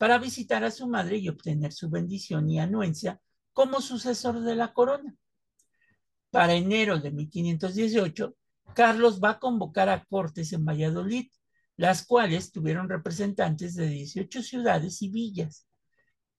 para 0.00 0.16
visitar 0.16 0.64
a 0.64 0.70
su 0.70 0.88
madre 0.88 1.18
y 1.18 1.28
obtener 1.28 1.74
su 1.74 1.90
bendición 1.90 2.48
y 2.48 2.58
anuencia 2.58 3.20
como 3.52 3.82
sucesor 3.82 4.40
de 4.40 4.56
la 4.56 4.72
corona. 4.72 5.14
Para 6.30 6.54
enero 6.54 6.98
de 6.98 7.10
1518, 7.10 8.34
Carlos 8.74 9.20
va 9.22 9.32
a 9.32 9.38
convocar 9.38 9.90
a 9.90 10.06
cortes 10.06 10.54
en 10.54 10.64
Valladolid, 10.64 11.30
las 11.76 12.06
cuales 12.06 12.50
tuvieron 12.50 12.88
representantes 12.88 13.74
de 13.74 13.88
18 13.88 14.42
ciudades 14.42 15.02
y 15.02 15.10
villas 15.10 15.66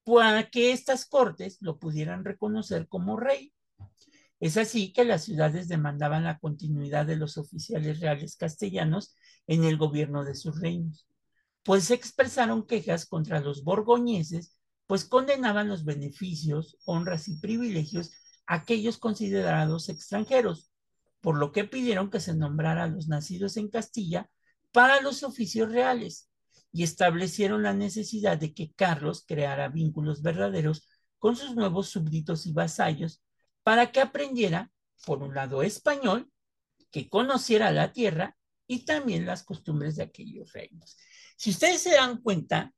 para 0.05 0.49
que 0.49 0.71
estas 0.71 1.05
cortes 1.05 1.59
lo 1.61 1.77
pudieran 1.77 2.25
reconocer 2.25 2.87
como 2.87 3.15
rey. 3.15 3.53
Es 4.39 4.57
así 4.57 4.91
que 4.91 5.05
las 5.05 5.25
ciudades 5.25 5.67
demandaban 5.67 6.23
la 6.23 6.39
continuidad 6.39 7.05
de 7.05 7.15
los 7.15 7.37
oficiales 7.37 7.99
reales 7.99 8.37
castellanos 8.37 9.15
en 9.45 9.65
el 9.65 9.77
gobierno 9.77 10.25
de 10.25 10.33
sus 10.33 10.59
reinos, 10.59 11.05
pues 11.63 11.85
se 11.85 11.93
expresaron 11.93 12.65
quejas 12.65 13.05
contra 13.05 13.39
los 13.39 13.63
borgoñeses, 13.63 14.57
pues 14.87 15.05
condenaban 15.05 15.69
los 15.69 15.85
beneficios, 15.85 16.77
honras 16.85 17.27
y 17.27 17.37
privilegios 17.37 18.11
a 18.45 18.55
aquellos 18.55 18.97
considerados 18.97 19.89
extranjeros, 19.89 20.71
por 21.21 21.37
lo 21.37 21.51
que 21.51 21.63
pidieron 21.63 22.09
que 22.09 22.19
se 22.19 22.35
nombrara 22.35 22.83
a 22.83 22.87
los 22.87 23.07
nacidos 23.07 23.57
en 23.57 23.69
Castilla 23.69 24.29
para 24.71 25.01
los 25.01 25.23
oficios 25.23 25.71
reales, 25.71 26.29
y 26.73 26.83
establecieron 26.83 27.63
la 27.63 27.73
necesidad 27.73 28.37
de 28.37 28.53
que 28.53 28.71
Carlos 28.73 29.23
creara 29.27 29.67
vínculos 29.67 30.21
verdaderos 30.21 30.87
con 31.19 31.35
sus 31.35 31.55
nuevos 31.55 31.89
súbditos 31.89 32.45
y 32.45 32.53
vasallos 32.53 33.21
para 33.63 33.91
que 33.91 34.01
aprendiera, 34.01 34.71
por 35.05 35.21
un 35.21 35.35
lado, 35.35 35.63
español, 35.63 36.31
que 36.89 37.09
conociera 37.09 37.71
la 37.71 37.91
tierra 37.91 38.37
y 38.71 38.85
también 38.85 39.25
las 39.25 39.43
costumbres 39.43 39.97
de 39.97 40.03
aquellos 40.03 40.53
reinos. 40.53 40.95
Si 41.35 41.49
ustedes 41.49 41.81
se 41.81 41.91
dan 41.91 42.21
cuenta, 42.21 42.73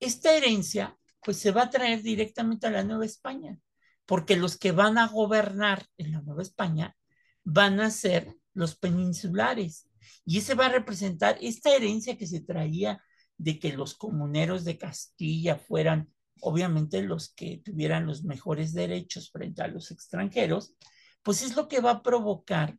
esta 0.00 0.34
herencia 0.34 0.96
pues 1.22 1.36
se 1.36 1.50
va 1.50 1.64
a 1.64 1.70
traer 1.70 2.02
directamente 2.02 2.66
a 2.66 2.70
la 2.70 2.84
Nueva 2.84 3.04
España, 3.04 3.58
porque 4.06 4.36
los 4.36 4.56
que 4.56 4.72
van 4.72 4.96
a 4.96 5.08
gobernar 5.08 5.84
en 5.98 6.12
la 6.12 6.22
Nueva 6.22 6.40
España 6.40 6.96
van 7.44 7.80
a 7.80 7.90
ser 7.90 8.34
los 8.54 8.76
peninsulares. 8.76 9.90
Y 10.24 10.38
ese 10.38 10.54
va 10.54 10.66
a 10.66 10.70
representar 10.70 11.36
esta 11.42 11.74
herencia 11.74 12.16
que 12.16 12.26
se 12.26 12.40
traía 12.40 13.04
de 13.36 13.58
que 13.58 13.74
los 13.74 13.94
comuneros 13.94 14.64
de 14.64 14.78
Castilla 14.78 15.58
fueran 15.58 16.08
obviamente 16.40 17.02
los 17.02 17.28
que 17.34 17.60
tuvieran 17.62 18.06
los 18.06 18.24
mejores 18.24 18.72
derechos 18.72 19.30
frente 19.30 19.60
a 19.60 19.68
los 19.68 19.90
extranjeros, 19.90 20.74
pues 21.22 21.42
es 21.42 21.56
lo 21.56 21.68
que 21.68 21.80
va 21.80 21.90
a 21.90 22.02
provocar 22.02 22.78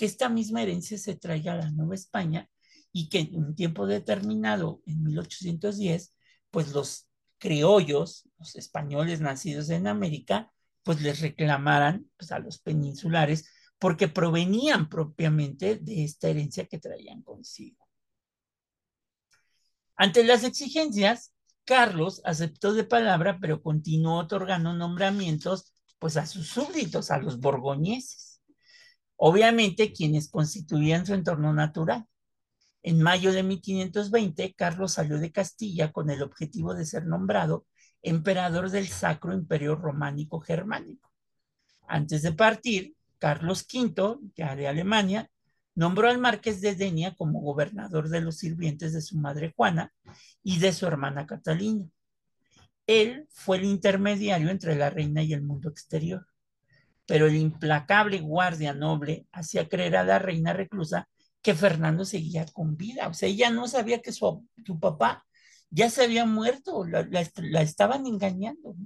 que 0.00 0.06
esta 0.06 0.30
misma 0.30 0.62
herencia 0.62 0.96
se 0.96 1.14
traiga 1.14 1.52
a 1.52 1.56
la 1.56 1.70
Nueva 1.72 1.94
España 1.94 2.48
y 2.90 3.10
que 3.10 3.18
en 3.18 3.36
un 3.36 3.54
tiempo 3.54 3.86
determinado, 3.86 4.80
en 4.86 5.02
1810, 5.02 6.16
pues 6.50 6.72
los 6.72 7.06
criollos, 7.36 8.26
los 8.38 8.56
españoles 8.56 9.20
nacidos 9.20 9.68
en 9.68 9.86
América, 9.86 10.50
pues 10.84 11.02
les 11.02 11.20
reclamaran 11.20 12.10
pues, 12.16 12.32
a 12.32 12.38
los 12.38 12.60
peninsulares 12.60 13.50
porque 13.78 14.08
provenían 14.08 14.88
propiamente 14.88 15.76
de 15.76 16.04
esta 16.04 16.30
herencia 16.30 16.64
que 16.64 16.78
traían 16.78 17.20
consigo. 17.20 17.86
Ante 19.96 20.24
las 20.24 20.44
exigencias, 20.44 21.34
Carlos 21.66 22.22
aceptó 22.24 22.72
de 22.72 22.84
palabra, 22.84 23.36
pero 23.38 23.60
continuó 23.60 24.20
otorgando 24.20 24.72
nombramientos 24.72 25.74
pues 25.98 26.16
a 26.16 26.24
sus 26.24 26.48
súbditos, 26.48 27.10
a 27.10 27.18
los 27.18 27.38
borgoñeses. 27.38 28.29
Obviamente 29.22 29.92
quienes 29.92 30.30
constituían 30.30 31.04
su 31.04 31.12
entorno 31.12 31.52
natural. 31.52 32.06
En 32.82 33.02
mayo 33.02 33.32
de 33.32 33.42
1520, 33.42 34.54
Carlos 34.54 34.94
salió 34.94 35.18
de 35.18 35.30
Castilla 35.30 35.92
con 35.92 36.08
el 36.08 36.22
objetivo 36.22 36.72
de 36.72 36.86
ser 36.86 37.04
nombrado 37.04 37.66
emperador 38.00 38.70
del 38.70 38.88
Sacro 38.88 39.34
Imperio 39.34 39.76
Románico 39.76 40.40
Germánico. 40.40 41.12
Antes 41.86 42.22
de 42.22 42.32
partir, 42.32 42.94
Carlos 43.18 43.66
V, 43.70 44.20
ya 44.34 44.56
de 44.56 44.66
Alemania, 44.66 45.30
nombró 45.74 46.08
al 46.08 46.16
marqués 46.16 46.62
de 46.62 46.74
Denia 46.74 47.14
como 47.14 47.42
gobernador 47.42 48.08
de 48.08 48.22
los 48.22 48.38
sirvientes 48.38 48.94
de 48.94 49.02
su 49.02 49.18
madre 49.18 49.52
Juana 49.54 49.92
y 50.42 50.60
de 50.60 50.72
su 50.72 50.86
hermana 50.86 51.26
Catalina. 51.26 51.84
Él 52.86 53.26
fue 53.28 53.58
el 53.58 53.64
intermediario 53.64 54.48
entre 54.48 54.76
la 54.76 54.88
reina 54.88 55.22
y 55.22 55.34
el 55.34 55.42
mundo 55.42 55.68
exterior, 55.68 56.26
pero 57.10 57.26
el 57.26 57.34
implacable 57.34 58.20
guardia 58.20 58.72
noble 58.72 59.26
hacía 59.32 59.68
creer 59.68 59.96
a 59.96 60.04
la 60.04 60.20
reina 60.20 60.52
reclusa 60.52 61.08
que 61.42 61.56
Fernando 61.56 62.04
seguía 62.04 62.46
con 62.52 62.76
vida, 62.76 63.08
o 63.08 63.14
sea, 63.14 63.28
ella 63.28 63.50
no 63.50 63.66
sabía 63.66 64.00
que 64.00 64.12
su, 64.12 64.46
papá 64.80 65.26
ya 65.70 65.90
se 65.90 66.04
había 66.04 66.24
muerto, 66.24 66.86
la, 66.86 67.08
la 67.10 67.62
estaban 67.62 68.06
engañando. 68.06 68.76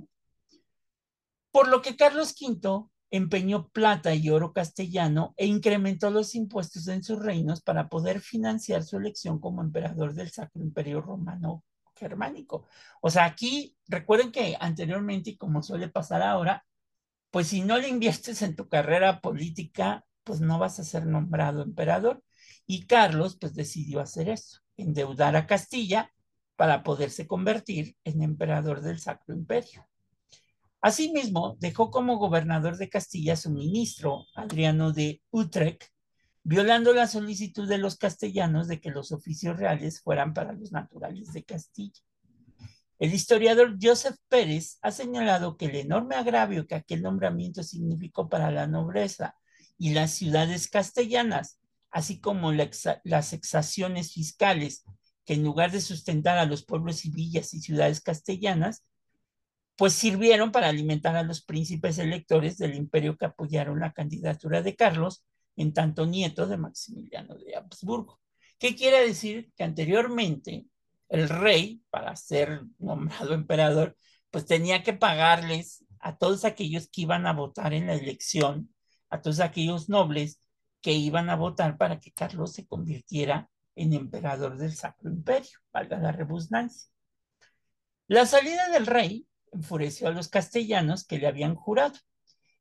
Por 1.51 1.69
lo 1.69 1.83
que 1.83 1.97
Carlos 1.97 2.35
V 2.41 2.87
empeñó 3.11 3.69
plata 3.69 4.15
y 4.15 4.31
oro 4.31 4.55
castellano 4.55 5.35
e 5.37 5.45
incrementó 5.45 6.11
los 6.11 6.35
impuestos 6.35 6.89
en 6.89 7.05
sus 7.05 7.19
reinos 7.19 7.61
para 7.61 7.91
poder 7.91 8.21
financiar 8.21 8.85
su 8.85 8.97
elección 8.97 9.39
como 9.39 9.61
emperador 9.61 10.15
del 10.15 10.31
Sacro 10.31 10.63
Imperio 10.63 11.03
Romano 11.03 11.63
Germánico. 11.95 12.69
O 13.03 13.11
sea, 13.11 13.27
aquí 13.27 13.77
recuerden 13.87 14.33
que 14.33 14.57
anteriormente, 14.59 15.37
como 15.37 15.63
suele 15.63 15.89
pasar 15.89 16.23
ahora, 16.23 16.65
pues 17.35 17.49
si 17.49 17.63
no 17.63 17.79
le 17.79 17.89
inviertes 17.89 18.43
en 18.43 18.55
tu 18.55 18.69
carrera 18.69 19.21
política, 19.21 20.05
pues 20.23 20.41
no 20.41 20.61
vas 20.61 20.79
a 20.79 20.85
ser 20.85 21.05
nombrado 21.05 21.65
emperador. 21.65 22.23
Y 22.65 22.87
Carlos, 22.87 23.37
pues 23.41 23.57
decidió 23.57 23.99
hacer 23.99 24.29
eso, 24.29 24.61
endeudar 24.77 25.35
a 25.35 25.45
Castilla 25.45 26.13
para 26.55 26.85
poderse 26.85 27.27
convertir 27.27 27.97
en 28.05 28.23
emperador 28.23 28.83
del 28.83 29.01
Sacro 29.01 29.35
Imperio. 29.35 29.85
Asimismo, 30.81 31.57
dejó 31.59 31.91
como 31.91 32.19
gobernador 32.19 32.77
de 32.77 32.89
Castilla 32.89 33.35
su 33.35 33.51
ministro, 33.51 34.27
Adriano 34.37 34.93
de 34.93 35.21
Utrecht, 35.33 35.87
violando 36.45 36.95
la 36.95 37.09
solicitud 37.09 37.69
de 37.69 37.79
los 37.79 37.97
castellanos 37.97 38.69
de 38.69 38.81
que 38.81 38.91
los 38.91 39.11
oficios 39.11 39.59
reales 39.59 40.01
fueran 40.01 40.35
para 40.35 40.53
los 40.53 40.71
naturales 40.71 41.33
de 41.33 41.43
Castilla. 41.43 42.01
El 42.99 43.13
historiador 43.13 43.77
Joseph 43.81 44.17
Pérez 44.29 44.79
ha 44.83 44.91
señalado 44.91 45.57
que 45.57 45.67
el 45.67 45.77
enorme 45.77 46.15
agravio 46.15 46.67
que 46.67 46.77
aquel 46.77 47.03
nombramiento 47.03 47.63
significó 47.63 48.29
para 48.29 48.51
la 48.51 48.67
nobleza 48.67 49.37
y 49.77 49.91
las 49.95 50.13
ciudades 50.13 50.69
castellanas, 50.69 51.59
así 51.91 52.21
como 52.21 52.53
las 52.53 53.33
exacciones 53.33 54.13
fiscales 54.13 54.85
que 55.25 55.35
en 55.35 55.43
lugar 55.43 55.73
de 55.73 55.81
sustentar 55.81 56.39
a 56.39 56.47
los 56.47 56.65
pueblos 56.65 57.05
y 57.05 57.11
villas 57.11 57.55
y 57.55 57.61
ciudades 57.61 58.01
castellanas, 58.01 58.85
pues 59.77 59.93
sirvieron 59.93 60.53
para 60.53 60.69
alimentar 60.69 61.17
a 61.17 61.23
los 61.23 61.43
príncipes 61.43 61.99
electores 61.99 62.59
del 62.59 62.75
imperio 62.75 63.17
que 63.17 63.25
apoyaron 63.27 63.81
la 63.81 63.93
candidatura 63.93 64.63
de 64.63 64.77
Carlos, 64.77 65.25
en 65.57 65.73
tanto 65.73 66.07
nieto 66.07 66.47
de 66.47 66.57
Maximiliano 66.57 67.37
de 67.37 67.57
Habsburgo. 67.57 68.21
¿Qué 68.59 68.75
quiere 68.75 69.07
decir? 69.07 69.53
Que 69.57 69.65
anteriormente 69.65 70.67
el 71.15 71.29
rey, 71.29 71.83
para 71.91 72.17
ser 72.17 72.63
nombrado 72.79 73.35
emperador, 73.35 73.97
pues 74.31 74.47
tenía 74.47 74.83
que 74.83 74.93
pagarles 74.95 75.85
a 76.01 76.17
todos 76.19 76.45
aquellos 76.45 76.89
que 76.89 77.03
iban 77.03 77.27
a 77.27 77.33
votar 77.33 77.73
en 77.73 77.87
la 77.87 77.95
elección, 77.95 78.75
a 79.11 79.21
todos 79.23 79.41
aquellos 79.41 79.89
nobles 79.89 80.41
que 80.81 80.93
iban 80.93 81.31
a 81.31 81.37
votar 81.37 81.77
para 81.79 82.01
que 82.01 82.13
Carlos 82.13 82.53
se 82.53 82.67
convirtiera 82.67 83.49
en 83.77 83.93
emperador 83.93 84.59
del 84.59 84.75
Sacro 84.75 85.09
Imperio, 85.11 85.59
valga 85.73 85.99
la 85.99 86.13
rebusnancia. 86.13 86.91
La 88.09 88.27
salida 88.27 88.69
del 88.71 88.87
rey 88.87 89.27
enfureció 89.53 90.09
a 90.09 90.11
los 90.11 90.29
castellanos 90.29 91.07
que 91.07 91.19
le 91.19 91.29
habían 91.29 91.55
jurado. 91.55 91.95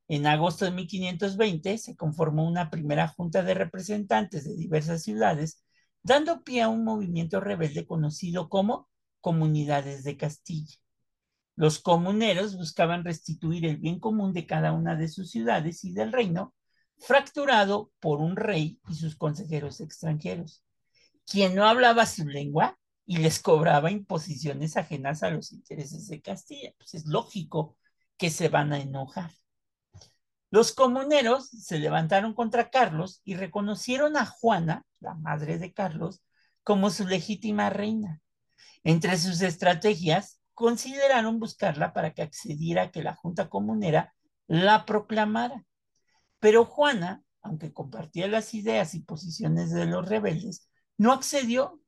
En 0.08 0.28
agosto 0.28 0.66
de 0.66 0.72
1520 0.72 1.78
se 1.80 1.96
conformó 1.96 2.48
una 2.48 2.70
primera 2.70 3.08
junta 3.08 3.42
de 3.42 3.56
representantes 3.56 4.44
de 4.46 4.56
diversas 4.56 5.02
ciudades, 5.02 5.64
dando 6.04 6.44
pie 6.44 6.62
a 6.62 6.70
un 6.70 6.84
movimiento 6.84 7.40
rebelde 7.40 7.88
conocido 7.88 8.50
como 8.50 8.90
Comunidades 9.22 10.04
de 10.04 10.18
Castilla. 10.18 10.76
Los 11.56 11.80
comuneros 11.80 12.58
buscaban 12.58 13.06
restituir 13.06 13.66
el 13.66 13.78
bien 13.78 14.00
común 14.00 14.34
de 14.34 14.46
cada 14.46 14.74
una 14.74 14.96
de 14.96 15.08
sus 15.08 15.32
ciudades 15.32 15.84
y 15.86 15.94
del 15.94 16.12
reino, 16.12 16.54
fracturado 16.98 17.92
por 18.00 18.20
un 18.20 18.36
rey 18.36 18.80
y 18.90 18.96
sus 18.96 19.16
consejeros 19.16 19.80
extranjeros. 19.80 20.64
Quien 21.26 21.56
no 21.56 21.66
hablaba 21.66 22.06
su 22.06 22.28
lengua 22.28 22.78
y 23.06 23.18
les 23.18 23.40
cobraba 23.40 23.92
imposiciones 23.92 24.78
ajenas 24.78 25.24
a 25.24 25.30
los 25.30 25.52
intereses 25.52 26.08
de 26.08 26.22
Castilla. 26.22 26.74
Pues 26.78 26.94
es 26.96 27.06
lógico 27.06 27.78
que 28.18 28.30
se 28.30 28.50
van 28.50 28.74
a 28.74 28.80
enojar. 28.80 29.32
Los 30.54 30.72
comuneros 30.72 31.50
se 31.50 31.80
levantaron 31.80 32.36
contra 32.36 32.70
Carlos 32.70 33.24
y 33.26 33.34
reconocieron 33.34 34.16
a 34.18 34.28
Juana, 34.28 34.86
la 35.00 35.16
madre 35.16 35.58
de 35.58 35.74
Carlos, 35.74 36.22
como 36.62 36.92
su 36.92 37.08
legítima 37.08 37.72
reina. 37.72 38.22
Entre 38.84 39.18
sus 39.18 39.42
estrategias, 39.42 40.40
consideraron 40.54 41.40
buscarla 41.40 41.92
para 41.92 42.14
que 42.14 42.22
accediera 42.22 42.84
a 42.84 42.92
que 42.92 43.02
la 43.02 43.16
Junta 43.16 43.50
Comunera 43.50 44.14
la 44.46 44.86
proclamara. 44.86 45.66
Pero 46.38 46.66
Juana, 46.66 47.24
aunque 47.42 47.74
compartía 47.74 48.28
las 48.28 48.54
ideas 48.54 48.94
y 48.94 49.00
posiciones 49.00 49.72
de 49.72 49.88
los 49.88 50.08
rebeldes, 50.08 50.70
no 51.00 51.14
accedió 51.14 51.82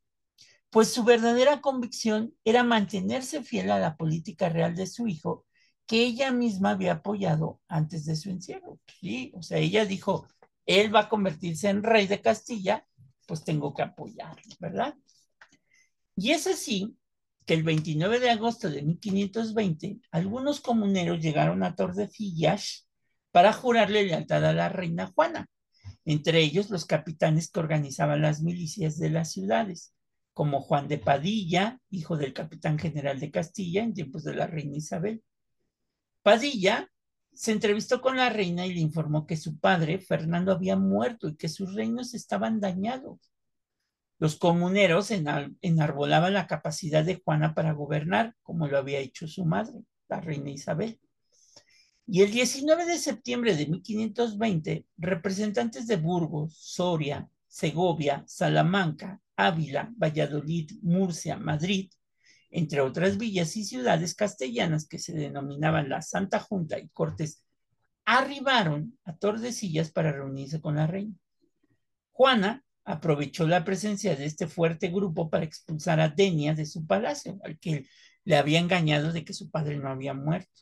pues 0.72 0.92
su 0.92 1.04
verdadera 1.04 1.62
convicción 1.62 2.34
era 2.44 2.64
mantenerse 2.64 3.44
fiel 3.44 3.70
a 3.70 3.78
la 3.78 3.96
política 3.96 4.50
real 4.50 4.76
de 4.76 4.88
su 4.88 5.08
hijo, 5.08 5.45
que 5.88 6.04
ella 6.04 6.32
misma 6.32 6.72
había 6.72 6.94
apoyado 6.94 7.62
antes 7.68 8.06
de 8.06 8.16
su 8.16 8.30
encierro. 8.30 8.80
Sí, 9.00 9.32
o 9.36 9.44
sea, 9.44 9.58
ella 9.60 9.86
dijo, 9.86 10.28
él 10.66 10.94
va 10.94 11.02
a 11.02 11.10
convertirse 11.10 11.70
en 11.70 11.84
rey 11.84 12.08
de 12.08 12.22
Castilla, 12.22 12.88
pues 13.28 13.44
tengo 13.44 13.74
que 13.74 13.84
apoyarlo, 13.84 14.44
¿verdad? 14.60 14.96
Y 16.16 16.32
es 16.32 16.48
así 16.48 16.98
que 17.46 17.54
el 17.54 17.64
29 17.64 18.20
de 18.20 18.32
agosto 18.32 18.70
de 18.70 18.82
1520, 18.82 20.00
algunos 20.12 20.62
comuneros 20.62 21.22
llegaron 21.22 21.64
a 21.64 21.76
Tordesillas 21.76 22.88
para 23.32 23.54
jurarle 23.54 24.04
lealtad 24.04 24.46
a 24.46 24.54
la 24.54 24.70
reina 24.70 25.12
Juana, 25.14 25.48
entre 26.06 26.40
ellos 26.40 26.70
los 26.70 26.86
capitanes 26.86 27.52
que 27.52 27.60
organizaban 27.60 28.22
las 28.22 28.42
milicias 28.42 28.98
de 28.98 29.10
las 29.10 29.32
ciudades 29.32 29.96
como 30.36 30.60
Juan 30.60 30.90
de 30.90 30.98
Padilla, 30.98 31.80
hijo 31.90 32.18
del 32.18 32.34
capitán 32.34 32.78
general 32.78 33.22
de 33.22 33.32
Castilla 33.32 33.84
en 33.84 33.94
tiempos 33.94 34.26
de 34.26 34.36
la 34.36 34.46
reina 34.46 34.76
Isabel. 34.76 35.24
Padilla 36.26 36.92
se 37.34 37.52
entrevistó 37.52 38.02
con 38.02 38.18
la 38.18 38.32
reina 38.32 38.66
y 38.66 38.74
le 38.74 38.80
informó 38.80 39.28
que 39.28 39.38
su 39.38 39.60
padre, 39.60 40.00
Fernando, 40.00 40.52
había 40.52 40.76
muerto 40.76 41.28
y 41.28 41.36
que 41.36 41.48
sus 41.48 41.76
reinos 41.76 42.16
estaban 42.16 42.60
dañados. 42.60 43.32
Los 44.18 44.36
comuneros 44.36 45.12
enarbolaban 45.12 46.34
la 46.34 46.48
capacidad 46.48 47.06
de 47.06 47.22
Juana 47.24 47.54
para 47.54 47.74
gobernar, 47.74 48.34
como 48.42 48.68
lo 48.68 48.80
había 48.80 48.98
hecho 48.98 49.28
su 49.28 49.46
madre, 49.46 49.84
la 50.10 50.20
reina 50.20 50.50
Isabel. 50.50 51.00
Y 52.08 52.24
el 52.24 52.32
19 52.32 52.88
de 52.88 52.98
septiembre 52.98 53.56
de 53.56 53.68
1520, 53.68 54.88
representantes 54.98 55.86
de 55.86 55.98
Burgos, 55.98 56.58
Soria, 56.58 57.30
Segovia, 57.48 58.24
Salamanca, 58.26 59.22
Ávila, 59.36 59.94
Valladolid, 59.96 60.72
Murcia, 60.82 61.38
Madrid, 61.38 61.92
entre 62.58 62.80
otras 62.80 63.18
villas 63.18 63.58
y 63.58 63.66
ciudades 63.66 64.16
castellanas 64.16 64.88
que 64.88 64.98
se 64.98 65.12
denominaban 65.12 65.90
la 65.90 66.02
Santa 66.02 66.40
Junta 66.40 66.80
y 66.80 66.88
Cortes, 66.88 67.44
arribaron 68.06 68.98
a 69.04 69.18
Tordesillas 69.18 69.92
para 69.92 70.14
reunirse 70.14 70.62
con 70.62 70.78
la 70.78 70.88
reina. 70.88 71.14
Juana 72.14 72.64
aprovechó 72.86 73.46
la 73.46 73.66
presencia 73.66 74.16
de 74.16 74.24
este 74.24 74.48
fuerte 74.48 74.88
grupo 74.88 75.30
para 75.30 75.44
expulsar 75.44 76.00
a 76.00 76.08
Denia 76.08 76.56
de 76.56 76.66
su 76.66 76.88
palacio, 76.88 77.38
al 77.44 77.60
que 77.60 77.88
le 78.24 78.38
había 78.38 78.60
engañado 78.60 79.12
de 79.12 79.26
que 79.26 79.34
su 79.34 79.52
padre 79.52 79.76
no 79.76 79.90
había 79.90 80.14
muerto. 80.14 80.62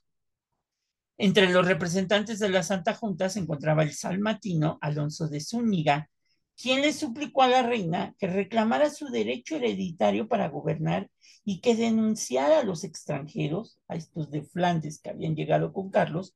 Entre 1.19 1.47
los 1.47 1.67
representantes 1.67 2.39
de 2.39 2.49
la 2.49 2.63
Santa 2.63 2.95
Junta 2.95 3.29
se 3.29 3.37
encontraba 3.37 3.83
el 3.83 3.93
salmatino 3.93 4.79
Alonso 4.81 5.27
de 5.27 5.41
Zúñiga, 5.41 6.09
quien 6.55 6.81
le 6.81 6.93
suplicó 6.93 7.41
a 7.41 7.47
la 7.47 7.63
reina 7.63 8.15
que 8.19 8.27
reclamara 8.27 8.89
su 8.89 9.07
derecho 9.07 9.55
hereditario 9.55 10.27
para 10.27 10.49
gobernar 10.49 11.09
y 11.43 11.61
que 11.61 11.75
denunciara 11.75 12.59
a 12.59 12.63
los 12.63 12.83
extranjeros, 12.83 13.79
a 13.87 13.95
estos 13.95 14.31
de 14.31 14.43
Flandes 14.43 14.99
que 15.01 15.09
habían 15.09 15.35
llegado 15.35 15.73
con 15.73 15.89
Carlos, 15.89 16.35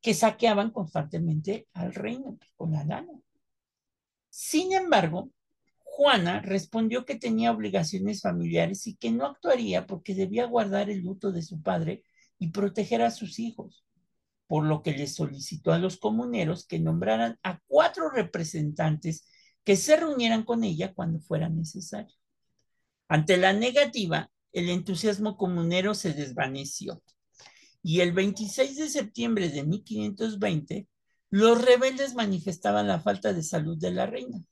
que 0.00 0.14
saqueaban 0.14 0.70
constantemente 0.70 1.68
al 1.74 1.94
reino 1.94 2.38
con 2.56 2.72
la 2.72 2.84
lana. 2.84 3.12
Sin 4.30 4.72
embargo, 4.72 5.30
Juana 5.78 6.40
respondió 6.40 7.04
que 7.04 7.16
tenía 7.16 7.50
obligaciones 7.50 8.22
familiares 8.22 8.86
y 8.86 8.96
que 8.96 9.10
no 9.10 9.26
actuaría 9.26 9.86
porque 9.86 10.14
debía 10.14 10.46
guardar 10.46 10.88
el 10.88 11.02
luto 11.02 11.32
de 11.32 11.42
su 11.42 11.60
padre 11.60 12.04
y 12.38 12.48
proteger 12.48 13.02
a 13.02 13.10
sus 13.10 13.38
hijos, 13.38 13.84
por 14.46 14.64
lo 14.64 14.82
que 14.82 14.92
le 14.92 15.06
solicitó 15.06 15.72
a 15.72 15.78
los 15.78 15.98
comuneros 15.98 16.66
que 16.66 16.78
nombraran 16.78 17.38
a 17.42 17.60
cuatro 17.66 18.08
representantes 18.08 19.26
que 19.64 19.76
se 19.76 19.96
reunieran 19.96 20.44
con 20.44 20.64
ella 20.64 20.94
cuando 20.94 21.20
fuera 21.20 21.48
necesario. 21.48 22.14
Ante 23.08 23.36
la 23.36 23.52
negativa, 23.52 24.30
el 24.52 24.68
entusiasmo 24.68 25.36
comunero 25.36 25.94
se 25.94 26.12
desvaneció 26.12 27.02
y 27.82 28.00
el 28.00 28.12
26 28.12 28.76
de 28.76 28.88
septiembre 28.88 29.48
de 29.48 29.64
1520 29.64 30.88
los 31.30 31.62
rebeldes 31.62 32.14
manifestaban 32.14 32.88
la 32.88 33.00
falta 33.00 33.32
de 33.32 33.42
salud 33.42 33.78
de 33.78 33.92
la 33.92 34.06
reina. 34.06 34.42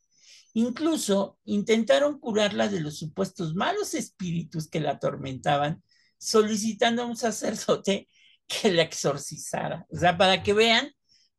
Incluso 0.55 1.39
intentaron 1.45 2.19
curarla 2.21 2.69
de 2.69 2.81
los 2.81 2.99
supuestos 2.99 3.55
malos 3.55 3.95
espíritus 3.95 4.69
que 4.69 4.81
la 4.81 4.93
atormentaban, 4.93 5.83
solicitando 6.19 7.03
a 7.03 7.07
un 7.07 7.17
sacerdote 7.17 8.09
que 8.47 8.73
la 8.73 8.83
exorcizara. 8.83 9.87
O 9.91 9.97
sea, 9.97 10.17
para 10.17 10.43
que 10.43 10.53
vean 10.53 10.91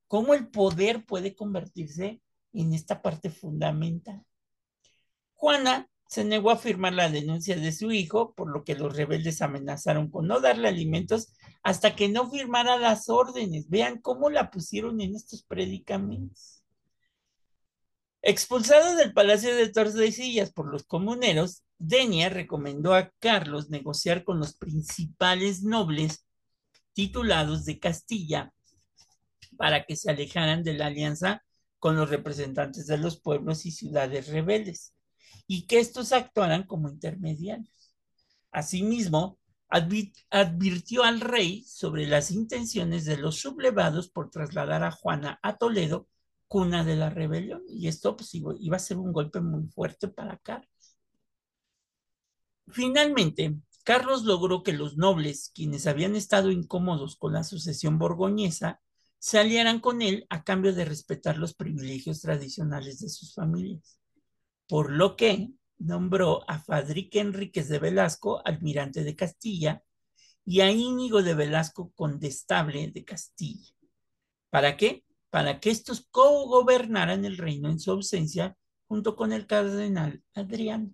cómo 0.08 0.34
el 0.34 0.50
poder 0.50 1.06
puede 1.06 1.36
convertirse 1.36 2.22
en 2.54 2.74
esta 2.74 3.02
parte 3.02 3.30
fundamental. 3.30 4.24
Juana 5.36 5.90
se 6.08 6.24
negó 6.24 6.50
a 6.50 6.58
firmar 6.58 6.94
la 6.94 7.10
denuncia 7.10 7.56
de 7.56 7.72
su 7.72 7.92
hijo, 7.92 8.34
por 8.34 8.52
lo 8.52 8.64
que 8.64 8.74
los 8.74 8.96
rebeldes 8.96 9.44
amenazaron 9.44 10.10
con 10.10 10.28
no 10.28 10.40
darle 10.40 10.68
alimentos 10.68 11.34
hasta 11.62 11.96
que 11.96 12.10
no 12.10 12.30
firmara 12.32 12.78
las 12.78 13.10
órdenes. 13.10 13.70
Vean 13.70 14.02
cómo 14.02 14.32
la 14.32 14.50
pusieron 14.50 15.00
en 15.02 15.16
estos 15.16 15.44
predicamentos. 15.44 16.64
Expulsado 18.22 18.96
del 18.96 19.14
Palacio 19.14 19.56
de 19.56 19.70
Tordesillas 19.70 20.52
por 20.52 20.70
los 20.72 20.84
comuneros, 20.84 21.64
Denia 21.78 22.30
recomendó 22.30 22.96
a 22.96 23.12
Carlos 23.20 23.70
negociar 23.70 24.24
con 24.24 24.40
los 24.40 24.56
principales 24.56 25.64
nobles 25.64 26.26
titulados 26.94 27.66
de 27.66 27.80
Castilla 27.80 28.52
para 29.58 29.86
que 29.86 29.96
se 29.96 30.10
alejaran 30.10 30.64
de 30.64 30.74
la 30.74 30.88
alianza 30.88 31.44
con 31.80 31.96
los 31.96 32.10
representantes 32.10 32.88
de 32.88 32.98
los 32.98 33.20
pueblos 33.20 33.66
y 33.66 33.72
ciudades 33.72 34.28
rebeldes, 34.28 34.94
y 35.48 35.66
que 35.66 35.80
estos 35.80 36.12
actuaran 36.12 36.64
como 36.64 36.90
intermediarios. 36.90 37.96
Asimismo, 38.52 39.40
advirtió 39.70 41.04
al 41.04 41.22
rey 41.22 41.64
sobre 41.64 42.08
las 42.08 42.32
intenciones 42.32 43.06
de 43.06 43.18
los 43.18 43.40
sublevados 43.40 44.10
por 44.10 44.30
trasladar 44.30 44.84
a 44.84 44.92
Juana 44.92 45.40
a 45.42 45.58
Toledo, 45.58 46.08
cuna 46.48 46.84
de 46.84 46.96
la 46.96 47.10
rebelión, 47.10 47.64
y 47.68 47.88
esto 47.88 48.18
pues, 48.18 48.34
iba 48.34 48.76
a 48.76 48.80
ser 48.80 48.98
un 48.98 49.14
golpe 49.14 49.40
muy 49.40 49.68
fuerte 49.68 50.08
para 50.08 50.38
Carlos. 50.38 50.98
Finalmente, 52.68 53.56
Carlos 53.84 54.24
logró 54.24 54.64
que 54.64 54.74
los 54.74 54.98
nobles, 54.98 55.52
quienes 55.54 55.88
habían 55.88 56.16
estado 56.16 56.52
incómodos 56.52 57.16
con 57.16 57.34
la 57.34 57.44
sucesión 57.44 57.98
borgoñesa, 57.98 58.82
se 59.20 59.38
aliaran 59.38 59.80
con 59.80 60.02
él 60.02 60.26
a 60.30 60.44
cambio 60.44 60.74
de 60.74 60.86
respetar 60.86 61.38
los 61.38 61.54
privilegios 61.54 62.22
tradicionales 62.22 63.00
de 63.00 63.10
sus 63.10 63.34
familias, 63.34 64.00
por 64.68 64.92
lo 64.92 65.16
que 65.18 65.52
nombró 65.78 66.50
a 66.50 66.60
Fadrique 66.60 67.20
Enríquez 67.20 67.68
de 67.68 67.80
Velasco 67.80 68.42
almirante 68.46 69.04
de 69.04 69.16
Castilla 69.16 69.84
y 70.46 70.62
a 70.62 70.72
Íñigo 70.72 71.22
de 71.22 71.36
Velasco 71.36 71.92
condestable 71.96 72.90
de 72.92 73.04
Castilla. 73.04 73.74
¿Para 74.50 74.78
qué? 74.78 75.04
Para 75.30 75.60
que 75.60 75.70
estos 75.70 76.08
co-gobernaran 76.10 77.26
el 77.26 77.38
reino 77.38 77.70
en 77.70 77.80
su 77.80 77.92
ausencia 77.92 78.58
junto 78.88 79.16
con 79.16 79.34
el 79.34 79.46
cardenal 79.46 80.24
Adriano. 80.34 80.94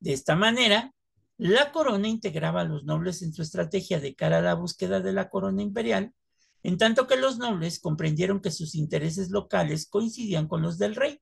De 0.00 0.12
esta 0.12 0.36
manera, 0.36 0.94
la 1.36 1.72
corona 1.72 2.08
integraba 2.08 2.62
a 2.62 2.64
los 2.64 2.84
nobles 2.84 3.22
en 3.22 3.32
su 3.32 3.42
estrategia 3.42 4.00
de 4.00 4.14
cara 4.14 4.38
a 4.38 4.42
la 4.42 4.54
búsqueda 4.54 5.00
de 5.00 5.12
la 5.12 5.28
corona 5.28 5.62
imperial 5.62 6.14
en 6.62 6.78
tanto 6.78 7.06
que 7.06 7.16
los 7.16 7.38
nobles 7.38 7.80
comprendieron 7.80 8.40
que 8.40 8.50
sus 8.50 8.74
intereses 8.74 9.30
locales 9.30 9.86
coincidían 9.88 10.48
con 10.48 10.62
los 10.62 10.78
del 10.78 10.94
rey, 10.94 11.20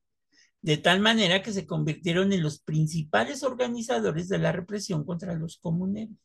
de 0.63 0.77
tal 0.79 1.01
manera 1.01 1.43
que 1.43 1.53
se 1.53 1.67
convirtieron 1.67 2.33
en 2.33 2.43
los 2.43 2.61
principales 2.61 3.43
organizadores 3.43 4.29
de 4.29 4.39
la 4.39 4.53
represión 4.53 5.05
contra 5.05 5.35
los 5.35 5.59
comuneros. 5.59 6.17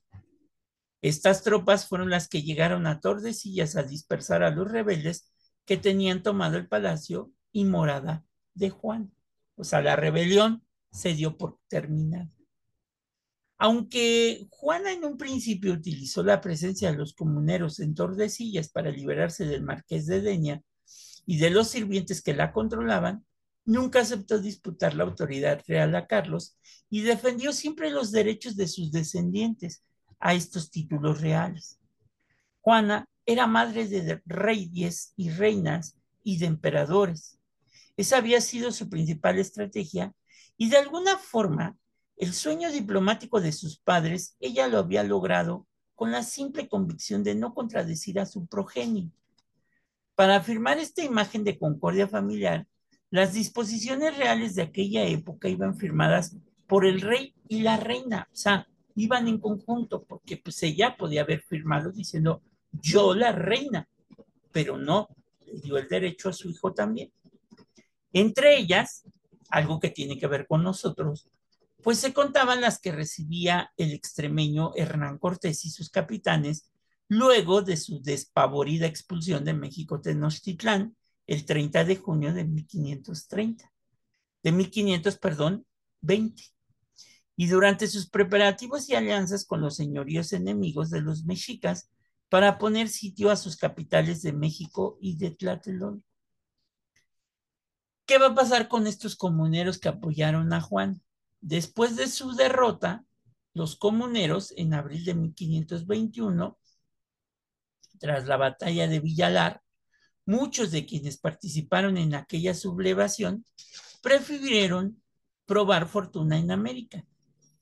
Estas 1.02 1.44
tropas 1.44 1.88
fueron 1.88 2.10
las 2.10 2.28
que 2.28 2.44
llegaron 2.44 2.86
a 2.86 3.00
Tordesillas 3.00 3.76
a 3.76 3.84
dispersar 3.84 4.44
a 4.44 4.52
los 4.52 4.72
rebeldes 4.72 5.32
que 5.66 5.78
tenían 5.78 6.24
tomado 6.24 6.58
el 6.58 6.68
palacio 6.68 7.32
y 7.52 7.66
morada 7.66 8.24
de 8.54 8.70
Juan. 8.70 9.12
O 9.56 9.64
sea, 9.64 9.82
la 9.82 9.96
rebelión 9.96 10.64
se 10.92 11.14
dio 11.14 11.38
por 11.38 11.60
terminada. 11.68 12.30
Aunque 13.64 14.48
Juana 14.50 14.92
en 14.92 15.06
un 15.06 15.20
principio 15.20 15.74
utilizó 15.74 16.24
la 16.24 16.42
presencia 16.42 16.90
de 16.90 16.98
los 16.98 17.14
comuneros 17.14 17.80
en 17.80 17.94
Tordesillas 17.94 18.70
para 18.70 18.90
liberarse 18.90 19.46
del 19.46 19.62
marqués 19.62 20.08
de 20.08 20.20
Deña 20.20 20.64
y 21.28 21.38
de 21.38 21.52
los 21.52 21.68
sirvientes 21.68 22.24
que 22.24 22.34
la 22.34 22.54
controlaban, 22.54 23.24
nunca 23.64 24.00
aceptó 24.00 24.40
disputar 24.40 24.96
la 24.96 25.04
autoridad 25.04 25.62
real 25.68 25.96
a 25.96 26.08
Carlos 26.08 26.58
y 26.90 27.02
defendió 27.02 27.54
siempre 27.54 27.92
los 27.92 28.12
derechos 28.12 28.56
de 28.56 28.68
sus 28.68 28.92
descendientes 28.92 29.84
a 30.20 30.34
estos 30.34 30.72
títulos 30.72 31.22
reales. 31.22 31.78
Juana 32.62 33.06
era 33.28 33.46
madre 33.46 33.88
de 33.88 34.24
reyes 34.26 35.14
y 35.16 35.30
reinas 35.30 35.98
y 36.24 36.40
de 36.40 36.48
emperadores. 36.48 37.38
Esa 37.96 38.18
había 38.18 38.42
sido 38.42 38.72
su 38.72 38.90
principal 38.90 39.38
estrategia 39.38 40.16
y 40.58 40.72
de 40.72 40.78
alguna 40.78 41.20
forma 41.20 41.78
el 42.18 42.34
sueño 42.34 42.72
diplomático 42.72 43.42
de 43.42 43.52
sus 43.52 43.80
padres, 43.80 44.36
ella 44.40 44.68
lo 44.68 44.78
había 44.78 45.04
logrado 45.04 45.68
con 45.96 46.12
la 46.12 46.24
simple 46.24 46.68
convicción 46.68 47.24
de 47.24 47.36
no 47.36 47.54
contradecir 47.54 48.20
a 48.20 48.26
su 48.26 48.48
progenie. 48.48 49.12
Para 50.16 50.38
afirmar 50.38 50.78
esta 50.80 51.04
imagen 51.04 51.44
de 51.44 51.58
concordia 51.58 52.08
familiar, 52.08 52.68
las 53.10 53.34
disposiciones 53.34 54.18
reales 54.18 54.56
de 54.56 54.62
aquella 54.62 55.06
época 55.06 55.50
iban 55.50 55.76
firmadas 55.78 56.38
por 56.68 56.86
el 56.86 57.02
rey 57.02 57.34
y 57.48 57.62
la 57.62 57.78
reina, 57.78 58.30
o 58.32 58.36
sea, 58.36 58.68
iban 58.96 59.28
en 59.28 59.40
conjunto, 59.40 60.04
porque 60.04 60.38
pues 60.38 60.62
ella 60.64 60.96
podía 60.98 61.22
haber 61.22 61.42
firmado 61.42 61.92
diciendo 61.92 62.42
yo 62.72 63.14
la 63.14 63.32
reina, 63.32 63.88
pero 64.52 64.78
no, 64.78 65.10
le 65.46 65.60
dio 65.60 65.78
el 65.78 65.88
derecho 65.88 66.30
a 66.30 66.34
su 66.34 66.50
hijo 66.50 66.74
también. 66.74 67.12
Entre 68.14 68.58
ellas, 68.58 69.04
algo 69.50 69.80
que 69.80 69.90
tiene 69.90 70.18
que 70.18 70.28
ver 70.28 70.48
con 70.48 70.64
nosotros, 70.64 71.28
pues 71.84 72.00
se 72.00 72.14
contaban 72.14 72.62
las 72.62 72.80
que 72.80 72.92
recibía 72.92 73.72
el 73.78 73.92
extremeño 73.92 74.72
Hernán 74.76 75.18
Cortés 75.18 75.66
y 75.66 75.70
sus 75.70 75.90
capitanes 75.90 76.72
luego 77.08 77.62
de 77.62 77.78
su 77.78 78.02
despavorida 78.02 78.88
expulsión 78.88 79.44
de 79.44 79.54
México 79.54 80.00
Tenochtitlán 80.00 80.96
el 81.28 81.46
30 81.46 81.86
de 81.86 81.96
junio 81.96 82.34
de 82.34 82.46
1530, 82.46 83.72
de 84.44 84.52
1500, 84.52 85.18
perdón, 85.18 85.66
20. 86.02 86.44
Y 87.38 87.48
durante 87.48 87.88
sus 87.88 88.10
preparativos 88.10 88.90
y 88.90 88.96
alianzas 88.96 89.46
con 89.46 89.62
los 89.62 89.76
señoríos 89.76 90.34
enemigos 90.34 90.90
de 90.90 91.02
los 91.02 91.24
mexicas 91.26 91.90
para 92.30 92.58
poner 92.58 92.90
sitio 92.90 93.32
a 93.32 93.36
sus 93.36 93.58
capitales 93.58 94.22
de 94.22 94.34
México 94.34 94.98
y 95.02 95.18
de 95.18 95.32
Tlatelolco. 95.32 96.04
¿Qué 98.06 98.18
va 98.18 98.28
a 98.28 98.36
pasar 98.36 98.68
con 98.68 98.88
estos 98.88 99.16
comuneros 99.16 99.80
que 99.80 99.90
apoyaron 99.90 100.52
a 100.54 100.62
Juan? 100.62 101.02
Después 101.42 101.96
de 101.96 102.08
su 102.08 102.34
derrota, 102.34 103.04
los 103.54 103.76
comuneros, 103.76 104.54
en 104.56 104.74
abril 104.74 105.04
de 105.04 105.16
1521, 105.16 106.58
tras 108.00 108.28
la 108.28 108.38
batalla 108.38 108.88
de 108.88 109.00
Villalar, 109.00 109.62
muchos 110.26 110.72
de 110.72 110.86
quienes 110.86 111.18
participaron 111.18 111.98
en 111.98 112.16
aquella 112.16 112.54
sublevación 112.54 113.46
prefirieron 114.02 115.02
probar 115.46 115.88
fortuna 115.88 116.38
en 116.38 116.52
América. 116.52 117.06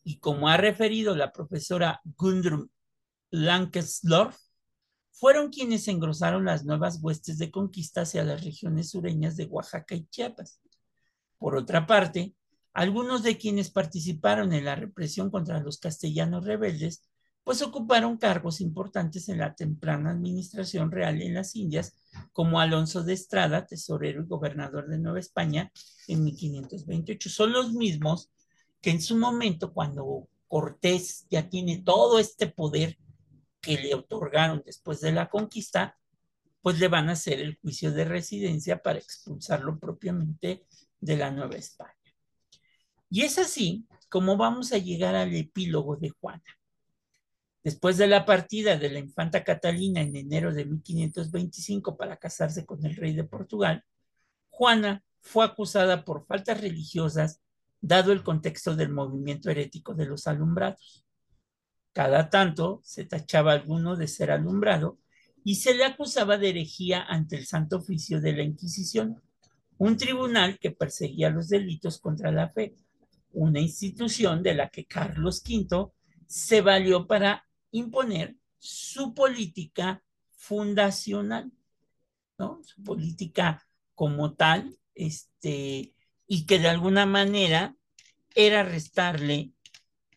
Y 0.04 0.20
como 0.20 0.50
ha 0.50 0.58
referido 0.58 1.15
la 1.15 1.32
profesora 1.32 2.02
Gundrum 2.04 2.70
Lankesdorf, 3.32 4.38
fueron 5.12 5.50
quienes 5.50 5.88
engrosaron 5.88 6.46
las 6.46 6.63
nuevas 6.63 7.00
huestes 7.02 7.38
de 7.38 7.52
conquista 7.52 8.02
hacia 8.02 8.24
las 8.24 8.44
regiones 8.44 8.92
sureñas 8.92 9.36
de 9.36 9.46
Oaxaca 9.46 9.96
y 9.96 10.06
Chiapas. 10.08 10.62
Por 11.38 11.56
otra 11.56 11.86
parte, 11.86 12.34
algunos 12.74 13.24
de 13.24 13.38
quienes 13.38 13.72
participaron 13.72 14.54
en 14.54 14.66
la 14.66 14.76
represión 14.76 15.30
contra 15.30 15.60
los 15.60 15.80
castellanos 15.80 16.46
rebeldes, 16.46 17.04
pues 17.44 17.62
ocuparon 17.62 18.18
cargos 18.18 18.62
importantes 18.62 19.28
en 19.30 19.40
la 19.40 19.56
temprana 19.56 20.12
administración 20.12 20.92
real 20.92 21.22
en 21.22 21.34
las 21.34 21.56
Indias, 21.56 21.96
como 22.32 22.60
Alonso 22.60 23.04
de 23.04 23.14
Estrada, 23.14 23.66
tesorero 23.66 24.22
y 24.22 24.28
gobernador 24.28 24.88
de 24.88 25.00
Nueva 25.00 25.20
España 25.20 25.72
en 26.08 26.24
1528. 26.26 27.30
Son 27.30 27.52
los 27.52 27.74
mismos 27.74 28.30
que 28.82 28.92
en 28.92 29.02
su 29.02 29.18
momento, 29.18 29.74
cuando 29.74 30.28
Cortés 30.48 31.26
ya 31.30 31.50
tiene 31.50 31.82
todo 31.84 32.20
este 32.20 32.48
poder 32.48 32.98
que 33.62 33.78
le 33.78 33.94
otorgaron 33.94 34.64
después 34.66 35.02
de 35.02 35.12
la 35.12 35.30
conquista, 35.30 35.98
pues 36.62 36.80
le 36.80 36.88
van 36.88 37.10
a 37.10 37.14
hacer 37.14 37.40
el 37.40 37.58
juicio 37.58 37.92
de 37.92 38.06
residencia 38.06 38.82
para 38.82 39.00
expulsarlo 39.00 39.80
propiamente 39.80 40.66
de 41.00 41.18
la 41.18 41.32
Nueva 41.32 41.56
España. 41.56 41.99
Y 43.10 43.22
es 43.22 43.38
así 43.38 43.86
como 44.10 44.38
vamos 44.38 44.72
a 44.72 44.78
llegar 44.78 45.15
al 45.15 45.34
epílogo 45.36 45.95
de 45.95 46.10
Juana. 46.10 46.43
Después 47.63 47.98
de 47.98 48.08
la 48.08 48.26
partida 48.26 48.78
de 48.78 48.89
la 48.89 49.00
infanta 49.00 49.43
Catalina 49.43 50.02
en 50.02 50.15
enero 50.15 50.54
de 50.54 50.65
1525 50.65 51.98
para 51.98 52.17
casarse 52.17 52.65
con 52.65 52.86
el 52.86 52.95
rey 52.95 53.13
de 53.13 53.24
Portugal, 53.24 53.84
Juana 54.50 55.04
fue 55.19 55.45
acusada 55.45 56.06
por 56.06 56.26
faltas 56.26 56.62
religiosas 56.62 57.41
dado 57.82 58.12
el 58.12 58.24
contexto 58.24 58.76
del 58.76 58.89
movimiento 58.89 59.50
herético 59.50 59.93
de 59.93 60.06
los 60.06 60.28
alumbrados. 60.28 61.06
Cada 61.93 62.30
tanto 62.30 62.82
se 62.84 63.06
tachaba 63.06 63.54
alguno 63.54 63.95
de 63.95 64.08
ser 64.08 64.32
alumbrado 64.32 65.00
y 65.43 65.56
se 65.56 65.74
le 65.74 65.86
acusaba 65.86 66.38
de 66.38 66.50
herejía 66.50 67.04
ante 67.04 67.36
el 67.36 67.45
Santo 67.45 67.78
Oficio 67.78 68.22
de 68.22 68.34
la 68.34 68.43
Inquisición, 68.43 69.22
un 69.78 69.98
tribunal 69.98 70.60
que 70.60 70.72
perseguía 70.72 71.30
los 71.30 71.50
delitos 71.50 72.00
contra 72.00 72.32
la 72.32 72.50
fe 72.50 72.76
una 73.32 73.60
institución 73.60 74.44
de 74.44 74.56
la 74.56 74.70
que 74.70 74.86
Carlos 74.86 75.44
V 75.48 75.92
se 76.28 76.62
valió 76.62 77.08
para 77.08 77.46
imponer 77.72 78.36
su 78.58 79.13
política 79.13 80.04
fundacional, 80.32 81.52
¿no? 82.38 82.62
Su 82.63 82.84
política 82.84 83.68
como 83.96 84.34
tal, 84.34 84.78
este, 84.96 85.94
y 86.28 86.46
que 86.46 86.60
de 86.60 86.70
alguna 86.70 87.06
manera 87.06 87.76
era 88.36 88.63
restarle 88.63 89.52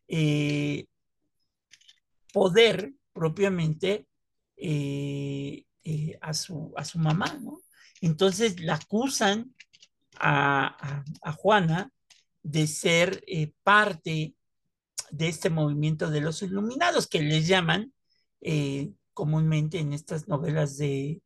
eh, 0.09 0.87
poder 2.33 2.94
propiamente 3.12 4.07
eh, 4.57 5.64
eh, 5.85 6.18
a, 6.20 6.35
su, 6.35 6.72
a 6.77 6.85
su 6.85 6.98
mamá, 6.98 7.38
¿no? 7.40 7.61
Entonces 8.01 8.61
la 8.61 8.75
acusan 8.75 9.55
a, 10.18 11.03
a 11.22 11.33
Juana 11.33 11.92
de 12.42 12.66
ser 12.66 13.22
eh, 13.26 13.52
parte 13.62 14.35
de 15.11 15.28
este 15.28 15.50
movimiento 15.50 16.11
de 16.11 16.20
los 16.20 16.42
iluminados, 16.42 17.07
que 17.07 17.22
les 17.22 17.46
llaman 17.46 17.92
eh, 18.40 18.92
comúnmente 19.12 19.78
en 19.78 19.92
estas 19.92 20.28
novelas 20.28 20.78
de, 20.78 21.22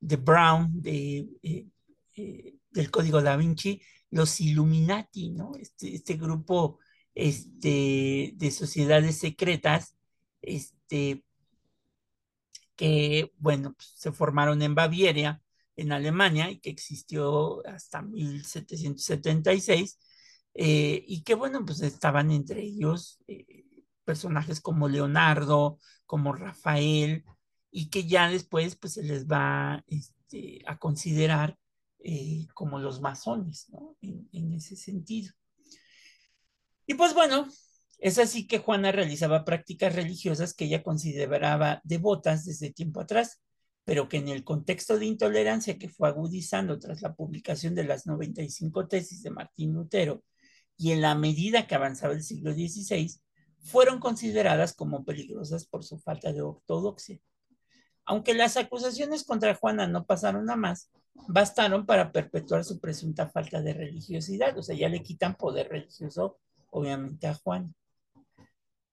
Brown, 0.00 0.82
de, 0.82 1.28
eh, 1.42 2.54
del 2.70 2.90
Código 2.90 3.22
da 3.22 3.36
Vinci, 3.36 3.80
los 4.10 4.40
Illuminati, 4.40 5.30
¿no? 5.30 5.52
Este, 5.58 5.94
este 5.94 6.14
grupo 6.14 6.78
este, 7.14 8.32
de 8.34 8.50
sociedades 8.50 9.18
secretas 9.18 9.96
este, 10.42 11.24
que, 12.76 13.32
bueno, 13.38 13.74
pues, 13.74 13.92
se 13.96 14.12
formaron 14.12 14.62
en 14.62 14.74
Baviera, 14.74 15.42
en 15.76 15.92
Alemania, 15.92 16.50
y 16.50 16.58
que 16.58 16.70
existió 16.70 17.66
hasta 17.66 18.02
1776, 18.02 19.98
eh, 20.60 21.04
y 21.06 21.22
que, 21.22 21.36
bueno, 21.36 21.64
pues 21.64 21.80
estaban 21.82 22.32
entre 22.32 22.62
ellos 22.62 23.20
eh, 23.28 23.64
personajes 24.04 24.60
como 24.60 24.88
Leonardo, 24.88 25.78
como 26.04 26.32
Rafael, 26.32 27.24
y 27.70 27.90
que 27.90 28.08
ya 28.08 28.28
después, 28.28 28.74
pues 28.74 28.94
se 28.94 29.04
les 29.04 29.28
va 29.28 29.84
este, 29.86 30.60
a 30.66 30.76
considerar 30.76 31.56
eh, 32.00 32.48
como 32.54 32.80
los 32.80 33.00
masones, 33.00 33.68
¿no? 33.70 33.96
en 34.00 34.52
ese 34.52 34.74
sentido. 34.74 35.32
Y 36.86 36.94
pues 36.94 37.14
bueno, 37.14 37.46
es 37.98 38.18
así 38.18 38.48
que 38.48 38.58
Juana 38.58 38.90
realizaba 38.90 39.44
prácticas 39.44 39.94
religiosas 39.94 40.54
que 40.54 40.64
ella 40.64 40.82
consideraba 40.82 41.80
devotas 41.84 42.44
desde 42.44 42.72
tiempo 42.72 43.00
atrás, 43.00 43.40
pero 43.84 44.08
que 44.08 44.16
en 44.16 44.26
el 44.26 44.42
contexto 44.42 44.98
de 44.98 45.06
intolerancia 45.06 45.78
que 45.78 45.88
fue 45.88 46.08
agudizando 46.08 46.80
tras 46.80 47.00
la 47.00 47.14
publicación 47.14 47.76
de 47.76 47.84
las 47.84 48.08
95 48.08 48.88
tesis 48.88 49.22
de 49.22 49.30
Martín 49.30 49.72
Lutero 49.72 50.24
y 50.78 50.92
en 50.92 51.02
la 51.02 51.14
medida 51.14 51.66
que 51.66 51.74
avanzaba 51.74 52.14
el 52.14 52.22
siglo 52.22 52.52
XVI, 52.52 53.20
fueron 53.60 53.98
consideradas 53.98 54.74
como 54.74 55.04
peligrosas 55.04 55.66
por 55.66 55.84
su 55.84 55.98
falta 55.98 56.32
de 56.32 56.40
ortodoxia. 56.40 57.18
Aunque 58.06 58.32
las 58.32 58.56
acusaciones 58.56 59.24
contra 59.24 59.54
Juana 59.54 59.86
no 59.86 60.06
pasaron 60.06 60.48
a 60.48 60.56
más, 60.56 60.90
bastaron 61.26 61.84
para 61.84 62.12
perpetuar 62.12 62.64
su 62.64 62.80
presunta 62.80 63.28
falta 63.28 63.60
de 63.60 63.74
religiosidad, 63.74 64.56
o 64.56 64.62
sea, 64.62 64.76
ya 64.76 64.88
le 64.88 65.02
quitan 65.02 65.34
poder 65.34 65.68
religioso, 65.68 66.38
obviamente, 66.70 67.26
a 67.26 67.34
Juana. 67.34 67.70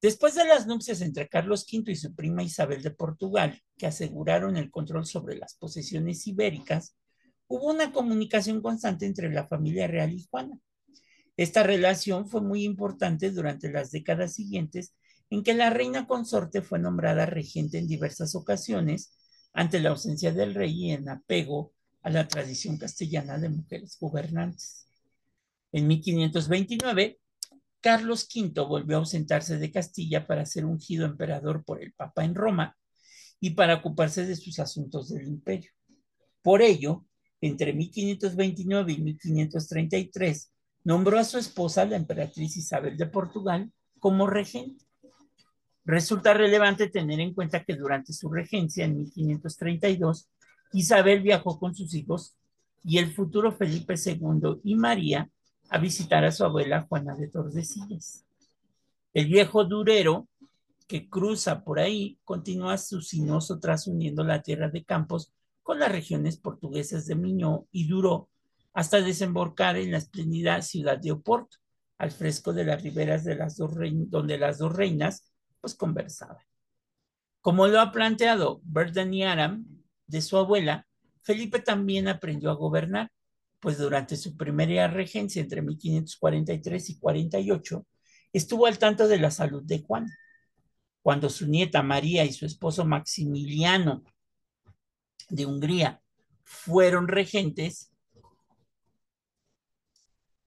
Después 0.02 0.36
de 0.36 0.46
las 0.46 0.68
nupcias 0.68 1.02
entre 1.02 1.30
Carlos 1.30 1.66
V 1.72 1.92
y 1.92 1.96
su 1.96 2.14
prima 2.14 2.44
Isabel 2.44 2.84
de 2.84 2.92
Portugal, 2.92 3.62
que 3.78 3.88
aseguraron 3.88 4.58
el 4.58 4.70
control 4.70 5.06
sobre 5.06 5.38
las 5.38 5.56
posesiones 5.56 6.28
ibéricas, 6.28 6.98
hubo 7.48 7.72
una 7.72 7.92
comunicación 7.92 8.62
constante 8.62 9.06
entre 9.06 9.32
la 9.32 9.48
familia 9.48 9.88
real 9.88 10.14
y 10.14 10.28
Juana. 10.30 10.60
Esta 11.38 11.64
relación 11.64 12.28
fue 12.28 12.42
muy 12.42 12.64
importante 12.64 13.32
durante 13.32 13.72
las 13.72 13.92
décadas 13.92 14.34
siguientes 14.36 14.96
en 15.30 15.44
que 15.44 15.54
la 15.54 15.70
reina 15.70 16.08
consorte 16.08 16.62
fue 16.62 16.80
nombrada 16.80 17.26
regente 17.26 17.78
en 17.78 17.88
diversas 17.88 18.36
ocasiones 18.36 19.18
ante 19.54 19.80
la 19.80 19.90
ausencia 19.90 20.32
del 20.32 20.54
rey 20.54 20.72
y 20.86 20.92
en 20.92 21.10
apego 21.10 21.74
a 22.02 22.10
la 22.10 22.28
tradición 22.28 22.78
castellana 22.78 23.38
de 23.40 23.50
mujeres 23.50 23.98
gobernantes. 24.00 24.88
En 25.72 25.88
1529, 25.88 27.20
Carlos 27.82 28.28
V 28.34 28.62
volvió 28.62 28.98
a 28.98 29.00
ausentarse 29.00 29.58
de 29.58 29.72
Castilla 29.72 30.26
para 30.26 30.46
ser 30.46 30.66
ungido 30.66 31.06
emperador 31.06 31.64
por 31.66 31.82
el 31.82 31.94
Papa 31.94 32.24
en 32.24 32.36
Roma 32.36 32.78
y 33.40 33.52
para 33.52 33.76
ocuparse 33.76 34.26
de 34.26 34.36
sus 34.36 34.60
asuntos 34.60 35.10
del 35.10 35.28
imperio. 35.28 35.72
Por 36.42 36.62
ello, 36.62 37.06
entre 37.42 37.74
1529 37.74 38.94
y 38.94 39.02
1533, 39.02 40.55
nombró 40.86 41.20
a 41.20 41.26
su 41.26 41.38
esposa, 41.38 41.84
la 41.84 41.98
emperatriz 41.98 42.56
Isabel 42.56 42.96
de 42.96 43.08
Portugal, 43.08 43.72
como 44.00 44.28
regente. 44.28 44.86
Resulta 45.84 46.34
relevante 46.34 46.90
tener 46.90 47.20
en 47.20 47.34
cuenta 47.34 47.64
que 47.64 47.76
durante 47.76 48.14
su 48.14 48.30
regencia 48.30 48.86
en 48.86 49.00
1532, 49.00 50.30
Isabel 50.74 51.22
viajó 51.22 51.60
con 51.60 51.76
sus 51.76 51.94
hijos 51.96 52.38
y 52.84 53.00
el 53.00 53.12
futuro 53.14 53.52
Felipe 53.52 53.96
II 53.96 54.62
y 54.64 54.76
María 54.76 55.30
a 55.70 55.80
visitar 55.80 56.24
a 56.24 56.32
su 56.32 56.46
abuela 56.46 56.86
Juana 56.88 57.16
de 57.16 57.28
Tordesillas. 57.30 58.24
El 59.14 59.26
viejo 59.26 59.66
durero 59.66 60.28
que 60.88 61.10
cruza 61.10 61.64
por 61.64 61.80
ahí 61.80 62.20
continúa 62.24 62.78
su 62.78 63.02
sinuoso 63.02 63.60
trazo 63.60 63.90
uniendo 63.90 64.24
la 64.24 64.44
tierra 64.44 64.70
de 64.70 64.84
Campos 64.84 65.34
con 65.64 65.80
las 65.80 65.92
regiones 65.92 66.38
portuguesas 66.38 67.08
de 67.08 67.16
Miñó 67.16 67.66
y 67.72 67.88
Duró 67.88 68.30
hasta 68.76 69.02
desembocar 69.02 69.78
en 69.78 69.92
la 69.92 69.98
espléndida 69.98 70.62
ciudad 70.62 70.98
de 70.98 71.14
Oporto, 71.14 71.58
al 71.98 72.12
fresco 72.12 72.52
de 72.52 72.66
las 72.66 72.84
riberas 72.84 73.24
de 73.24 73.36
las 73.36 73.56
dos 73.56 73.72
donde 74.10 74.38
las 74.38 74.58
dos 74.58 74.76
reinas 74.76 75.32
pues 75.62 75.76
conversaban. 75.76 76.44
Como 77.40 77.68
lo 77.68 77.80
ha 77.80 77.94
planteado 77.94 78.60
Burden 78.64 79.14
y 79.14 79.24
Aram 79.24 79.66
de 80.08 80.22
su 80.22 80.38
abuela, 80.38 80.86
Felipe 81.24 81.60
también 81.60 82.10
aprendió 82.10 82.52
a 82.52 82.56
gobernar 82.56 83.10
pues 83.62 83.78
durante 83.78 84.18
su 84.18 84.36
primera 84.36 84.88
regencia 84.90 85.42
entre 85.42 85.62
1543 85.62 86.90
y 86.90 87.00
48, 87.00 87.88
estuvo 88.34 88.68
al 88.68 88.78
tanto 88.78 89.08
de 89.08 89.18
la 89.18 89.32
salud 89.32 89.64
de 89.64 89.82
Juan. 89.82 90.06
Cuando 91.02 91.30
su 91.30 91.48
nieta 91.48 91.82
María 91.82 92.26
y 92.26 92.34
su 92.34 92.46
esposo 92.46 92.84
Maximiliano 92.84 94.04
de 95.30 95.46
Hungría 95.46 96.02
fueron 96.44 97.08
regentes, 97.08 97.92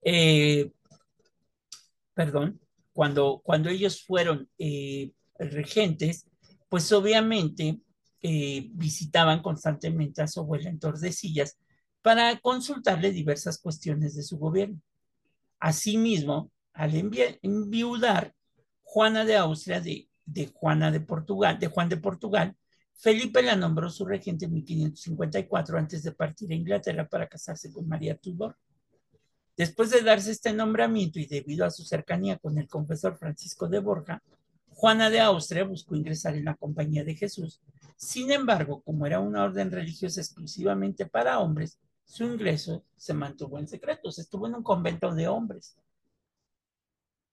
eh, 0.02 0.70
perdón, 2.14 2.60
cuando, 2.92 3.40
cuando 3.44 3.68
ellos 3.68 4.04
fueron 4.04 4.48
eh, 4.58 5.12
regentes, 5.38 6.28
pues 6.68 6.90
obviamente 6.92 7.80
eh, 8.22 8.68
visitaban 8.72 9.40
constantemente 9.42 10.22
a 10.22 10.26
su 10.26 10.40
abuela 10.40 10.68
en 10.68 10.80
Tordesillas 10.80 11.56
para 12.02 12.36
consultarle 12.40 13.12
diversas 13.12 13.58
cuestiones 13.58 14.16
de 14.16 14.22
su 14.22 14.38
gobierno. 14.38 14.80
Asimismo, 15.60 16.50
al 16.72 16.94
enviudar 17.42 18.34
Juana 18.82 19.24
de 19.24 19.36
Austria 19.36 19.80
de, 19.80 20.08
de, 20.24 20.48
Juana 20.48 20.90
de 20.90 21.00
Portugal, 21.00 21.58
de 21.58 21.68
Juan 21.68 21.88
de 21.88 21.96
Portugal, 21.96 22.56
Felipe 22.94 23.42
la 23.42 23.54
nombró 23.54 23.90
su 23.90 24.04
regente 24.04 24.46
en 24.46 24.54
1554 24.54 25.78
antes 25.78 26.02
de 26.02 26.12
partir 26.12 26.50
a 26.50 26.56
Inglaterra 26.56 27.06
para 27.06 27.28
casarse 27.28 27.72
con 27.72 27.86
María 27.86 28.16
Tudor. 28.16 28.56
Después 29.58 29.90
de 29.90 30.02
darse 30.02 30.30
este 30.30 30.52
nombramiento 30.52 31.18
y 31.18 31.26
debido 31.26 31.66
a 31.66 31.72
su 31.72 31.82
cercanía 31.82 32.38
con 32.38 32.58
el 32.58 32.68
confesor 32.68 33.18
Francisco 33.18 33.66
de 33.66 33.80
Borja, 33.80 34.22
Juana 34.68 35.10
de 35.10 35.18
Austria 35.18 35.64
buscó 35.64 35.96
ingresar 35.96 36.36
en 36.36 36.44
la 36.44 36.54
Compañía 36.54 37.02
de 37.02 37.16
Jesús. 37.16 37.60
Sin 37.96 38.30
embargo, 38.30 38.80
como 38.82 39.04
era 39.04 39.18
una 39.18 39.42
orden 39.42 39.72
religiosa 39.72 40.20
exclusivamente 40.20 41.06
para 41.06 41.40
hombres, 41.40 41.80
su 42.04 42.22
ingreso 42.22 42.84
se 42.96 43.14
mantuvo 43.14 43.58
en 43.58 43.66
secreto, 43.66 44.10
estuvo 44.10 44.46
en 44.46 44.54
un 44.54 44.62
convento 44.62 45.12
de 45.12 45.26
hombres. 45.26 45.76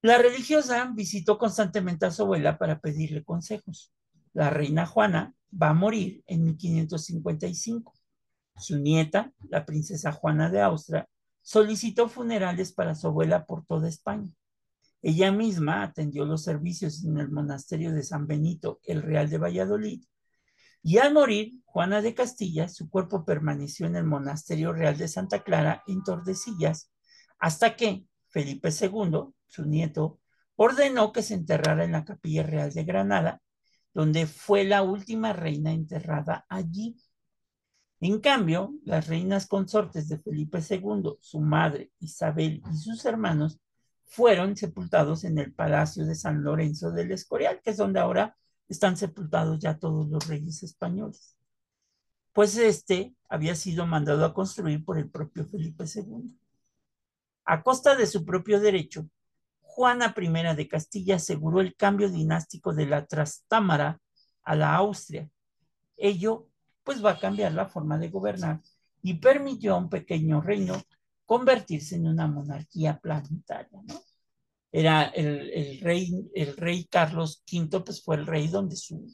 La 0.02 0.18
religiosa 0.18 0.92
visitó 0.96 1.38
constantemente 1.38 2.08
a 2.08 2.12
su 2.12 2.24
abuela 2.24 2.58
para 2.58 2.80
pedirle 2.80 3.24
consejos. 3.24 3.94
La 4.34 4.50
reina 4.50 4.88
Juana 4.88 5.36
va 5.54 5.70
a 5.70 5.74
morir 5.76 6.24
en 6.26 6.44
1555. 6.44 7.94
Su 8.58 8.80
nieta, 8.80 9.32
la 9.48 9.64
princesa 9.64 10.12
Juana 10.12 10.50
de 10.50 10.62
Austria, 10.62 11.08
solicitó 11.46 12.10
funerales 12.10 12.74
para 12.74 12.96
su 12.96 13.06
abuela 13.06 13.46
por 13.46 13.66
toda 13.68 13.88
España. 13.88 14.34
Ella 15.04 15.32
misma 15.32 15.84
atendió 15.84 16.26
los 16.26 16.44
servicios 16.44 17.06
en 17.06 17.20
el 17.20 17.30
monasterio 17.30 17.94
de 17.94 18.02
San 18.02 18.26
Benito, 18.26 18.80
el 18.82 19.04
Real 19.04 19.30
de 19.30 19.38
Valladolid, 19.38 20.04
y 20.82 20.98
al 20.98 21.14
morir, 21.14 21.54
Juana 21.66 22.02
de 22.02 22.16
Castilla, 22.16 22.68
su 22.68 22.90
cuerpo 22.90 23.26
permaneció 23.26 23.86
en 23.86 23.96
el 23.96 24.06
Monasterio 24.06 24.74
Real 24.74 24.98
de 24.98 25.08
Santa 25.08 25.44
Clara, 25.44 25.84
en 25.86 26.04
Tordesillas, 26.04 26.92
hasta 27.38 27.76
que 27.76 28.06
Felipe 28.30 28.70
II, 28.70 29.34
su 29.46 29.66
nieto, 29.66 30.20
ordenó 30.56 31.12
que 31.12 31.22
se 31.22 31.36
enterrara 31.36 31.84
en 31.84 31.92
la 31.92 32.06
Capilla 32.06 32.42
Real 32.42 32.74
de 32.74 32.84
Granada, 32.86 33.42
donde 33.94 34.26
fue 34.26 34.64
la 34.64 34.82
última 34.82 35.32
reina 35.32 35.72
enterrada 35.72 36.46
allí. 36.50 36.98
En 38.08 38.20
cambio, 38.20 38.76
las 38.84 39.08
reinas 39.08 39.48
consortes 39.48 40.08
de 40.08 40.20
Felipe 40.20 40.60
II, 40.60 41.18
su 41.20 41.40
madre 41.40 41.92
Isabel 41.98 42.62
y 42.72 42.78
sus 42.78 43.04
hermanos 43.04 43.60
fueron 44.06 44.56
sepultados 44.56 45.24
en 45.24 45.40
el 45.40 45.52
Palacio 45.52 46.06
de 46.06 46.14
San 46.14 46.44
Lorenzo 46.44 46.92
del 46.92 47.12
Escorial, 47.12 47.62
que 47.64 47.72
es 47.72 47.78
donde 47.78 48.00
ahora 48.00 48.38
están 48.70 48.96
sepultados 48.96 49.58
ya 49.58 49.80
todos 49.80 50.08
los 50.08 50.28
reyes 50.28 50.62
españoles. 50.62 51.36
Pues 52.32 52.56
este 52.58 53.16
había 53.28 53.56
sido 53.56 53.88
mandado 53.88 54.24
a 54.24 54.36
construir 54.36 54.86
por 54.86 55.00
el 55.00 55.10
propio 55.10 55.44
Felipe 55.44 55.86
II. 55.86 56.32
A 57.46 57.64
costa 57.64 57.96
de 57.96 58.06
su 58.06 58.24
propio 58.24 58.60
derecho, 58.60 59.10
Juana 59.62 60.14
I 60.16 60.56
de 60.56 60.68
Castilla 60.68 61.16
aseguró 61.16 61.60
el 61.60 61.76
cambio 61.76 62.12
dinástico 62.12 62.72
de 62.72 62.86
la 62.86 63.08
Trastámara 63.08 64.00
a 64.44 64.56
la 64.56 64.76
Austria. 64.76 65.28
Ello, 65.98 66.50
pues, 66.86 67.04
va 67.04 67.12
a 67.12 67.20
cambiar 67.20 67.52
la 67.54 67.68
forma 67.68 67.98
de 67.98 68.10
gobernar 68.10 68.62
y 69.02 69.16
permitió 69.16 69.74
a 69.74 69.78
un 69.78 69.90
pequeño 69.90 70.40
reino 70.42 70.82
convertirse 71.26 71.96
en 71.96 72.08
una 72.08 72.28
monarquía 72.28 73.00
planetaria, 73.00 73.82
era 74.72 75.04
el, 75.06 75.80
rey, 75.82 76.30
el 76.36 76.56
rey 76.58 76.86
Carlos 76.86 77.44
V, 77.52 77.80
pues 77.80 78.04
fue 78.04 78.18
el 78.18 78.28
rey 78.28 78.48
donde 78.48 78.76
su, 78.76 79.10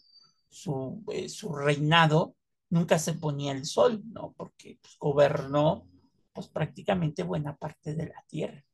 su, 0.50 1.04
eh, 1.12 1.30
su 1.30 1.54
reinado 1.54 2.36
nunca 2.70 2.98
se 2.98 3.14
ponía 3.14 3.52
el 3.52 3.66
sol, 3.66 4.02
¿no? 4.06 4.34
Porque 4.36 4.80
pues, 4.82 4.98
gobernó 4.98 5.88
pues 6.34 6.48
prácticamente 6.48 7.24
buena 7.24 7.56
parte 7.56 7.94
de 7.94 8.08
la 8.08 8.24
tierra. 8.28 8.66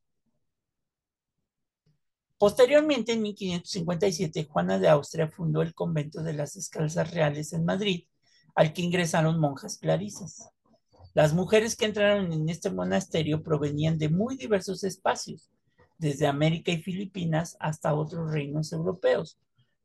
Posteriormente, 2.37 3.13
en 3.13 3.21
1557, 3.23 4.45
Juana 4.45 4.79
de 4.79 4.87
Austria 4.87 5.27
fundó 5.27 5.61
el 5.61 5.73
convento 5.73 6.23
de 6.23 6.33
las 6.33 6.53
Descalzas 6.53 7.11
Reales 7.11 7.51
en 7.51 7.65
Madrid, 7.65 8.05
al 8.57 8.73
que 8.73 8.81
ingresaron 8.81 9.39
monjas 9.39 9.77
clarisas. 9.77 10.49
Las 11.13 11.31
mujeres 11.31 11.75
que 11.75 11.85
entraron 11.85 12.33
en 12.33 12.49
este 12.49 12.71
monasterio 12.71 13.43
provenían 13.43 13.99
de 13.99 14.09
muy 14.09 14.35
diversos 14.35 14.83
espacios, 14.83 15.51
desde 15.99 16.25
América 16.25 16.71
y 16.71 16.81
Filipinas 16.81 17.55
hasta 17.59 17.93
otros 17.93 18.31
reinos 18.31 18.73
europeos, 18.73 19.39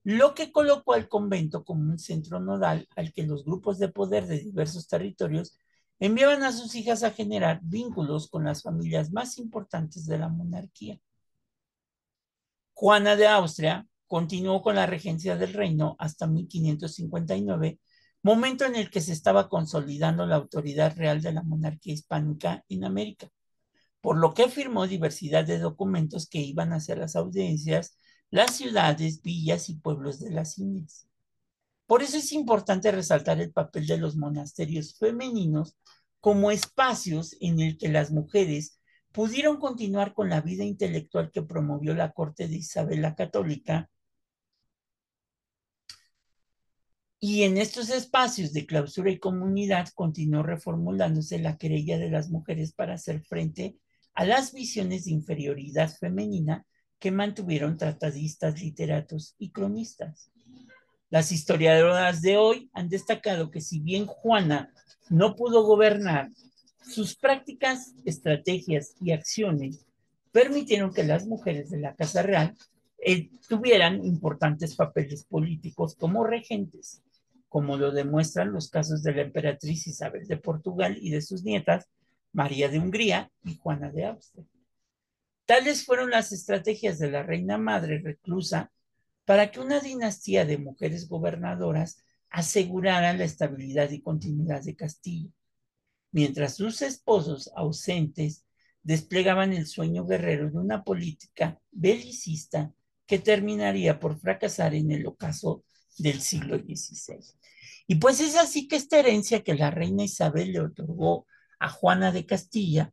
lo 0.04 0.32
que 0.32 0.52
colocó 0.52 0.94
al 0.94 1.06
convento 1.06 1.64
como 1.64 1.82
un 1.82 1.98
centro 1.98 2.40
nodal 2.40 2.88
al 2.96 3.12
que 3.12 3.24
los 3.24 3.44
grupos 3.44 3.78
de 3.78 3.90
poder 3.90 4.26
de 4.26 4.38
diversos 4.38 4.88
territorios 4.88 5.58
enviaban 6.00 6.42
a 6.42 6.50
sus 6.50 6.74
hijas 6.74 7.02
a 7.02 7.10
generar 7.10 7.60
vínculos 7.62 8.30
con 8.30 8.44
las 8.44 8.62
familias 8.62 9.12
más 9.12 9.36
importantes 9.36 10.06
de 10.06 10.16
la 10.16 10.30
monarquía. 10.30 10.98
Juana 12.72 13.16
de 13.16 13.26
Austria 13.26 13.86
continuó 14.06 14.62
con 14.62 14.76
la 14.76 14.86
regencia 14.86 15.36
del 15.36 15.52
reino 15.52 15.94
hasta 15.98 16.26
1559, 16.26 17.78
momento 18.22 18.64
en 18.64 18.76
el 18.76 18.90
que 18.90 19.00
se 19.00 19.12
estaba 19.12 19.48
consolidando 19.48 20.26
la 20.26 20.36
autoridad 20.36 20.96
real 20.96 21.20
de 21.22 21.32
la 21.32 21.42
monarquía 21.42 21.94
hispánica 21.94 22.64
en 22.68 22.84
América, 22.84 23.28
por 24.00 24.18
lo 24.18 24.34
que 24.34 24.48
firmó 24.48 24.86
diversidad 24.86 25.44
de 25.44 25.58
documentos 25.58 26.28
que 26.28 26.38
iban 26.38 26.72
hacia 26.72 26.96
las 26.96 27.16
audiencias, 27.16 27.98
las 28.30 28.56
ciudades, 28.56 29.22
villas 29.22 29.68
y 29.68 29.76
pueblos 29.76 30.20
de 30.20 30.30
las 30.30 30.58
Indias. 30.58 31.06
Por 31.86 32.02
eso 32.02 32.16
es 32.16 32.32
importante 32.32 32.90
resaltar 32.90 33.40
el 33.40 33.52
papel 33.52 33.86
de 33.86 33.98
los 33.98 34.16
monasterios 34.16 34.96
femeninos 34.98 35.76
como 36.20 36.50
espacios 36.50 37.36
en 37.40 37.60
el 37.60 37.76
que 37.76 37.88
las 37.88 38.10
mujeres 38.10 38.80
pudieron 39.12 39.58
continuar 39.58 40.14
con 40.14 40.30
la 40.30 40.40
vida 40.40 40.64
intelectual 40.64 41.30
que 41.30 41.42
promovió 41.42 41.94
la 41.94 42.12
corte 42.12 42.48
de 42.48 42.56
Isabel 42.56 43.02
la 43.02 43.14
Católica. 43.14 43.90
Y 47.24 47.44
en 47.44 47.56
estos 47.56 47.88
espacios 47.90 48.52
de 48.52 48.66
clausura 48.66 49.08
y 49.08 49.20
comunidad 49.20 49.86
continuó 49.94 50.42
reformulándose 50.42 51.38
la 51.38 51.56
querella 51.56 51.96
de 51.96 52.10
las 52.10 52.30
mujeres 52.30 52.72
para 52.72 52.94
hacer 52.94 53.22
frente 53.22 53.76
a 54.12 54.24
las 54.24 54.52
visiones 54.52 55.04
de 55.04 55.12
inferioridad 55.12 55.88
femenina 55.88 56.66
que 56.98 57.12
mantuvieron 57.12 57.78
tratadistas, 57.78 58.60
literatos 58.60 59.36
y 59.38 59.50
cronistas. 59.50 60.32
Las 61.10 61.30
historiadoras 61.30 62.22
de 62.22 62.38
hoy 62.38 62.68
han 62.72 62.88
destacado 62.88 63.52
que 63.52 63.60
si 63.60 63.78
bien 63.78 64.06
Juana 64.06 64.72
no 65.08 65.36
pudo 65.36 65.62
gobernar 65.62 66.28
sus 66.84 67.14
prácticas, 67.14 67.94
estrategias 68.04 68.96
y 69.00 69.12
acciones 69.12 69.86
permitieron 70.32 70.92
que 70.92 71.04
las 71.04 71.24
mujeres 71.28 71.70
de 71.70 71.78
la 71.78 71.94
Casa 71.94 72.22
Real 72.22 72.56
eh, 72.98 73.30
tuvieran 73.48 74.04
importantes 74.04 74.74
papeles 74.74 75.22
políticos 75.22 75.94
como 75.94 76.24
regentes, 76.24 77.00
como 77.52 77.76
lo 77.76 77.92
demuestran 77.92 78.50
los 78.50 78.70
casos 78.70 79.02
de 79.02 79.12
la 79.12 79.20
emperatriz 79.20 79.86
Isabel 79.86 80.26
de 80.26 80.38
Portugal 80.38 80.96
y 80.98 81.10
de 81.10 81.20
sus 81.20 81.44
nietas, 81.44 81.86
María 82.32 82.70
de 82.70 82.78
Hungría 82.78 83.30
y 83.44 83.58
Juana 83.58 83.90
de 83.90 84.06
Austria. 84.06 84.46
Tales 85.44 85.84
fueron 85.84 86.10
las 86.10 86.32
estrategias 86.32 86.98
de 86.98 87.10
la 87.10 87.22
reina 87.22 87.58
madre 87.58 88.00
reclusa 88.00 88.72
para 89.26 89.50
que 89.50 89.60
una 89.60 89.80
dinastía 89.80 90.46
de 90.46 90.56
mujeres 90.56 91.08
gobernadoras 91.10 92.02
asegurara 92.30 93.12
la 93.12 93.24
estabilidad 93.24 93.90
y 93.90 94.00
continuidad 94.00 94.62
de 94.62 94.74
Castilla 94.74 95.30
mientras 96.10 96.56
sus 96.56 96.80
esposos 96.80 97.50
ausentes 97.54 98.46
desplegaban 98.82 99.52
el 99.52 99.66
sueño 99.66 100.06
guerrero 100.06 100.50
de 100.50 100.58
una 100.58 100.84
política 100.84 101.60
belicista 101.70 102.72
que 103.06 103.18
terminaría 103.18 104.00
por 104.00 104.18
fracasar 104.18 104.74
en 104.74 104.90
el 104.90 105.06
ocaso 105.06 105.64
del 105.98 106.20
siglo 106.20 106.56
XVI. 106.58 107.18
Y 107.86 107.96
pues 107.96 108.20
es 108.20 108.36
así 108.36 108.68
que 108.68 108.76
esta 108.76 108.98
herencia 108.98 109.42
que 109.42 109.54
la 109.54 109.70
reina 109.70 110.04
Isabel 110.04 110.52
le 110.52 110.60
otorgó 110.60 111.26
a 111.58 111.68
Juana 111.68 112.12
de 112.12 112.26
Castilla, 112.26 112.92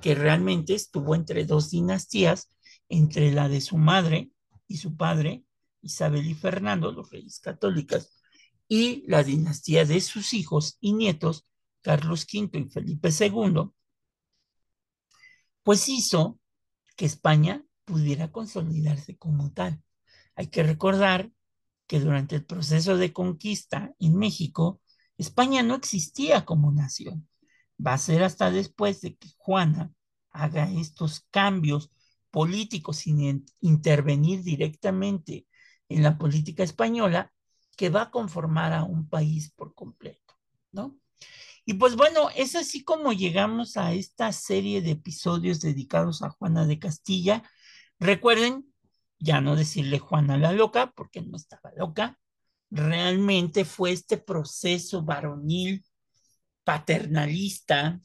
que 0.00 0.14
realmente 0.14 0.74
estuvo 0.74 1.14
entre 1.14 1.44
dos 1.44 1.70
dinastías, 1.70 2.48
entre 2.88 3.32
la 3.32 3.48
de 3.48 3.60
su 3.60 3.76
madre 3.76 4.30
y 4.66 4.78
su 4.78 4.96
padre, 4.96 5.44
Isabel 5.82 6.26
y 6.26 6.34
Fernando, 6.34 6.92
los 6.92 7.10
reyes 7.10 7.40
católicos, 7.40 8.10
y 8.68 9.04
la 9.06 9.24
dinastía 9.24 9.84
de 9.84 10.00
sus 10.00 10.34
hijos 10.34 10.76
y 10.80 10.92
nietos, 10.92 11.44
Carlos 11.80 12.26
V 12.32 12.58
y 12.58 12.68
Felipe 12.68 13.10
II, 13.18 13.70
pues 15.62 15.88
hizo 15.88 16.38
que 16.96 17.06
España 17.06 17.64
pudiera 17.84 18.30
consolidarse 18.30 19.16
como 19.16 19.52
tal. 19.52 19.82
Hay 20.34 20.48
que 20.48 20.62
recordar 20.62 21.30
que 21.88 21.98
durante 21.98 22.36
el 22.36 22.44
proceso 22.44 22.96
de 22.96 23.12
conquista 23.12 23.92
en 23.98 24.16
México, 24.16 24.80
España 25.16 25.64
no 25.64 25.74
existía 25.74 26.44
como 26.44 26.70
nación. 26.70 27.28
Va 27.84 27.94
a 27.94 27.98
ser 27.98 28.22
hasta 28.22 28.50
después 28.50 29.00
de 29.00 29.16
que 29.16 29.28
Juana 29.38 29.92
haga 30.30 30.70
estos 30.70 31.26
cambios 31.30 31.90
políticos 32.30 32.98
sin 32.98 33.46
intervenir 33.60 34.42
directamente 34.42 35.46
en 35.88 36.02
la 36.02 36.18
política 36.18 36.62
española 36.62 37.32
que 37.76 37.90
va 37.90 38.02
a 38.02 38.10
conformar 38.10 38.72
a 38.72 38.84
un 38.84 39.08
país 39.08 39.50
por 39.50 39.74
completo, 39.74 40.34
¿no? 40.70 40.98
Y 41.64 41.74
pues 41.74 41.96
bueno, 41.96 42.28
es 42.34 42.54
así 42.54 42.82
como 42.82 43.12
llegamos 43.12 43.76
a 43.76 43.92
esta 43.92 44.32
serie 44.32 44.82
de 44.82 44.92
episodios 44.92 45.60
dedicados 45.60 46.22
a 46.22 46.30
Juana 46.30 46.66
de 46.66 46.78
Castilla. 46.78 47.42
Recuerden, 47.98 48.72
ya 49.18 49.40
no 49.40 49.56
decirle 49.56 49.98
Juana 49.98 50.38
la 50.38 50.52
loca, 50.52 50.92
porque 50.94 51.20
no 51.20 51.36
estaba 51.36 51.72
loca. 51.76 52.18
Realmente 52.70 53.64
fue 53.64 53.92
este 53.92 54.18
proceso 54.18 55.02
varonil 55.02 55.84
paternalista 56.64 58.00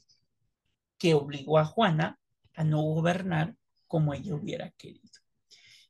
que 0.98 1.14
obligó 1.14 1.58
a 1.58 1.64
Juana 1.64 2.18
a 2.54 2.64
no 2.64 2.80
gobernar 2.82 3.54
como 3.86 4.14
ella 4.14 4.34
hubiera 4.34 4.70
querido. 4.70 5.20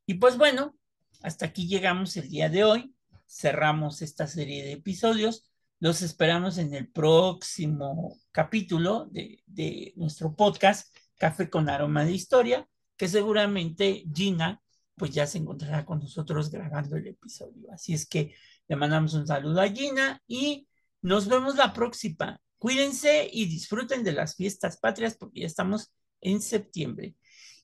Y 0.06 0.14
pues 0.14 0.36
bueno, 0.36 0.76
hasta 1.22 1.46
aquí 1.46 1.68
llegamos 1.68 2.16
el 2.16 2.28
día 2.28 2.48
de 2.48 2.64
hoy. 2.64 2.94
Cerramos 3.26 4.02
esta 4.02 4.26
serie 4.26 4.64
de 4.64 4.72
episodios. 4.72 5.50
Los 5.78 6.02
esperamos 6.02 6.58
en 6.58 6.74
el 6.74 6.88
próximo 6.88 8.18
capítulo 8.32 9.06
de, 9.10 9.92
nuestro 9.96 10.34
podcast, 10.34 10.94
Café 11.16 11.48
con 11.48 11.68
Aroma 11.68 12.04
de 12.04 12.12
Historia, 12.12 12.68
que 12.96 13.08
seguramente 13.08 14.04
Gina 14.12 14.62
pues 14.96 15.10
ya 15.12 15.26
se 15.26 15.38
encontrará 15.38 15.84
con 15.84 15.98
nosotros 16.00 16.50
grabando 16.50 16.96
el 16.96 17.06
episodio. 17.06 17.72
Así 17.72 17.94
es 17.94 18.06
que 18.06 18.34
le 18.68 18.76
mandamos 18.76 19.14
un 19.14 19.26
saludo 19.26 19.60
a 19.60 19.68
Gina 19.68 20.22
y 20.26 20.68
nos 21.02 21.28
vemos 21.28 21.56
la 21.56 21.72
próxima. 21.72 22.40
Cuídense 22.58 23.28
y 23.30 23.46
disfruten 23.46 24.04
de 24.04 24.12
las 24.12 24.36
fiestas 24.36 24.78
patrias 24.78 25.16
porque 25.16 25.40
ya 25.40 25.46
estamos 25.46 25.92
en 26.20 26.40
septiembre. 26.40 27.14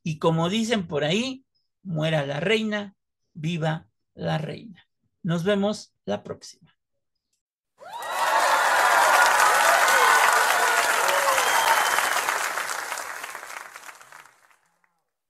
Y 0.02 0.18
como 0.18 0.48
dicen 0.48 0.86
por 0.86 1.04
ahí, 1.04 1.44
muera 1.82 2.26
la 2.26 2.40
reina, 2.40 2.94
viva 3.32 3.88
la 4.14 4.38
reina. 4.38 4.86
Nos 5.22 5.44
vemos 5.44 5.94
la 6.04 6.22
próxima. 6.22 6.74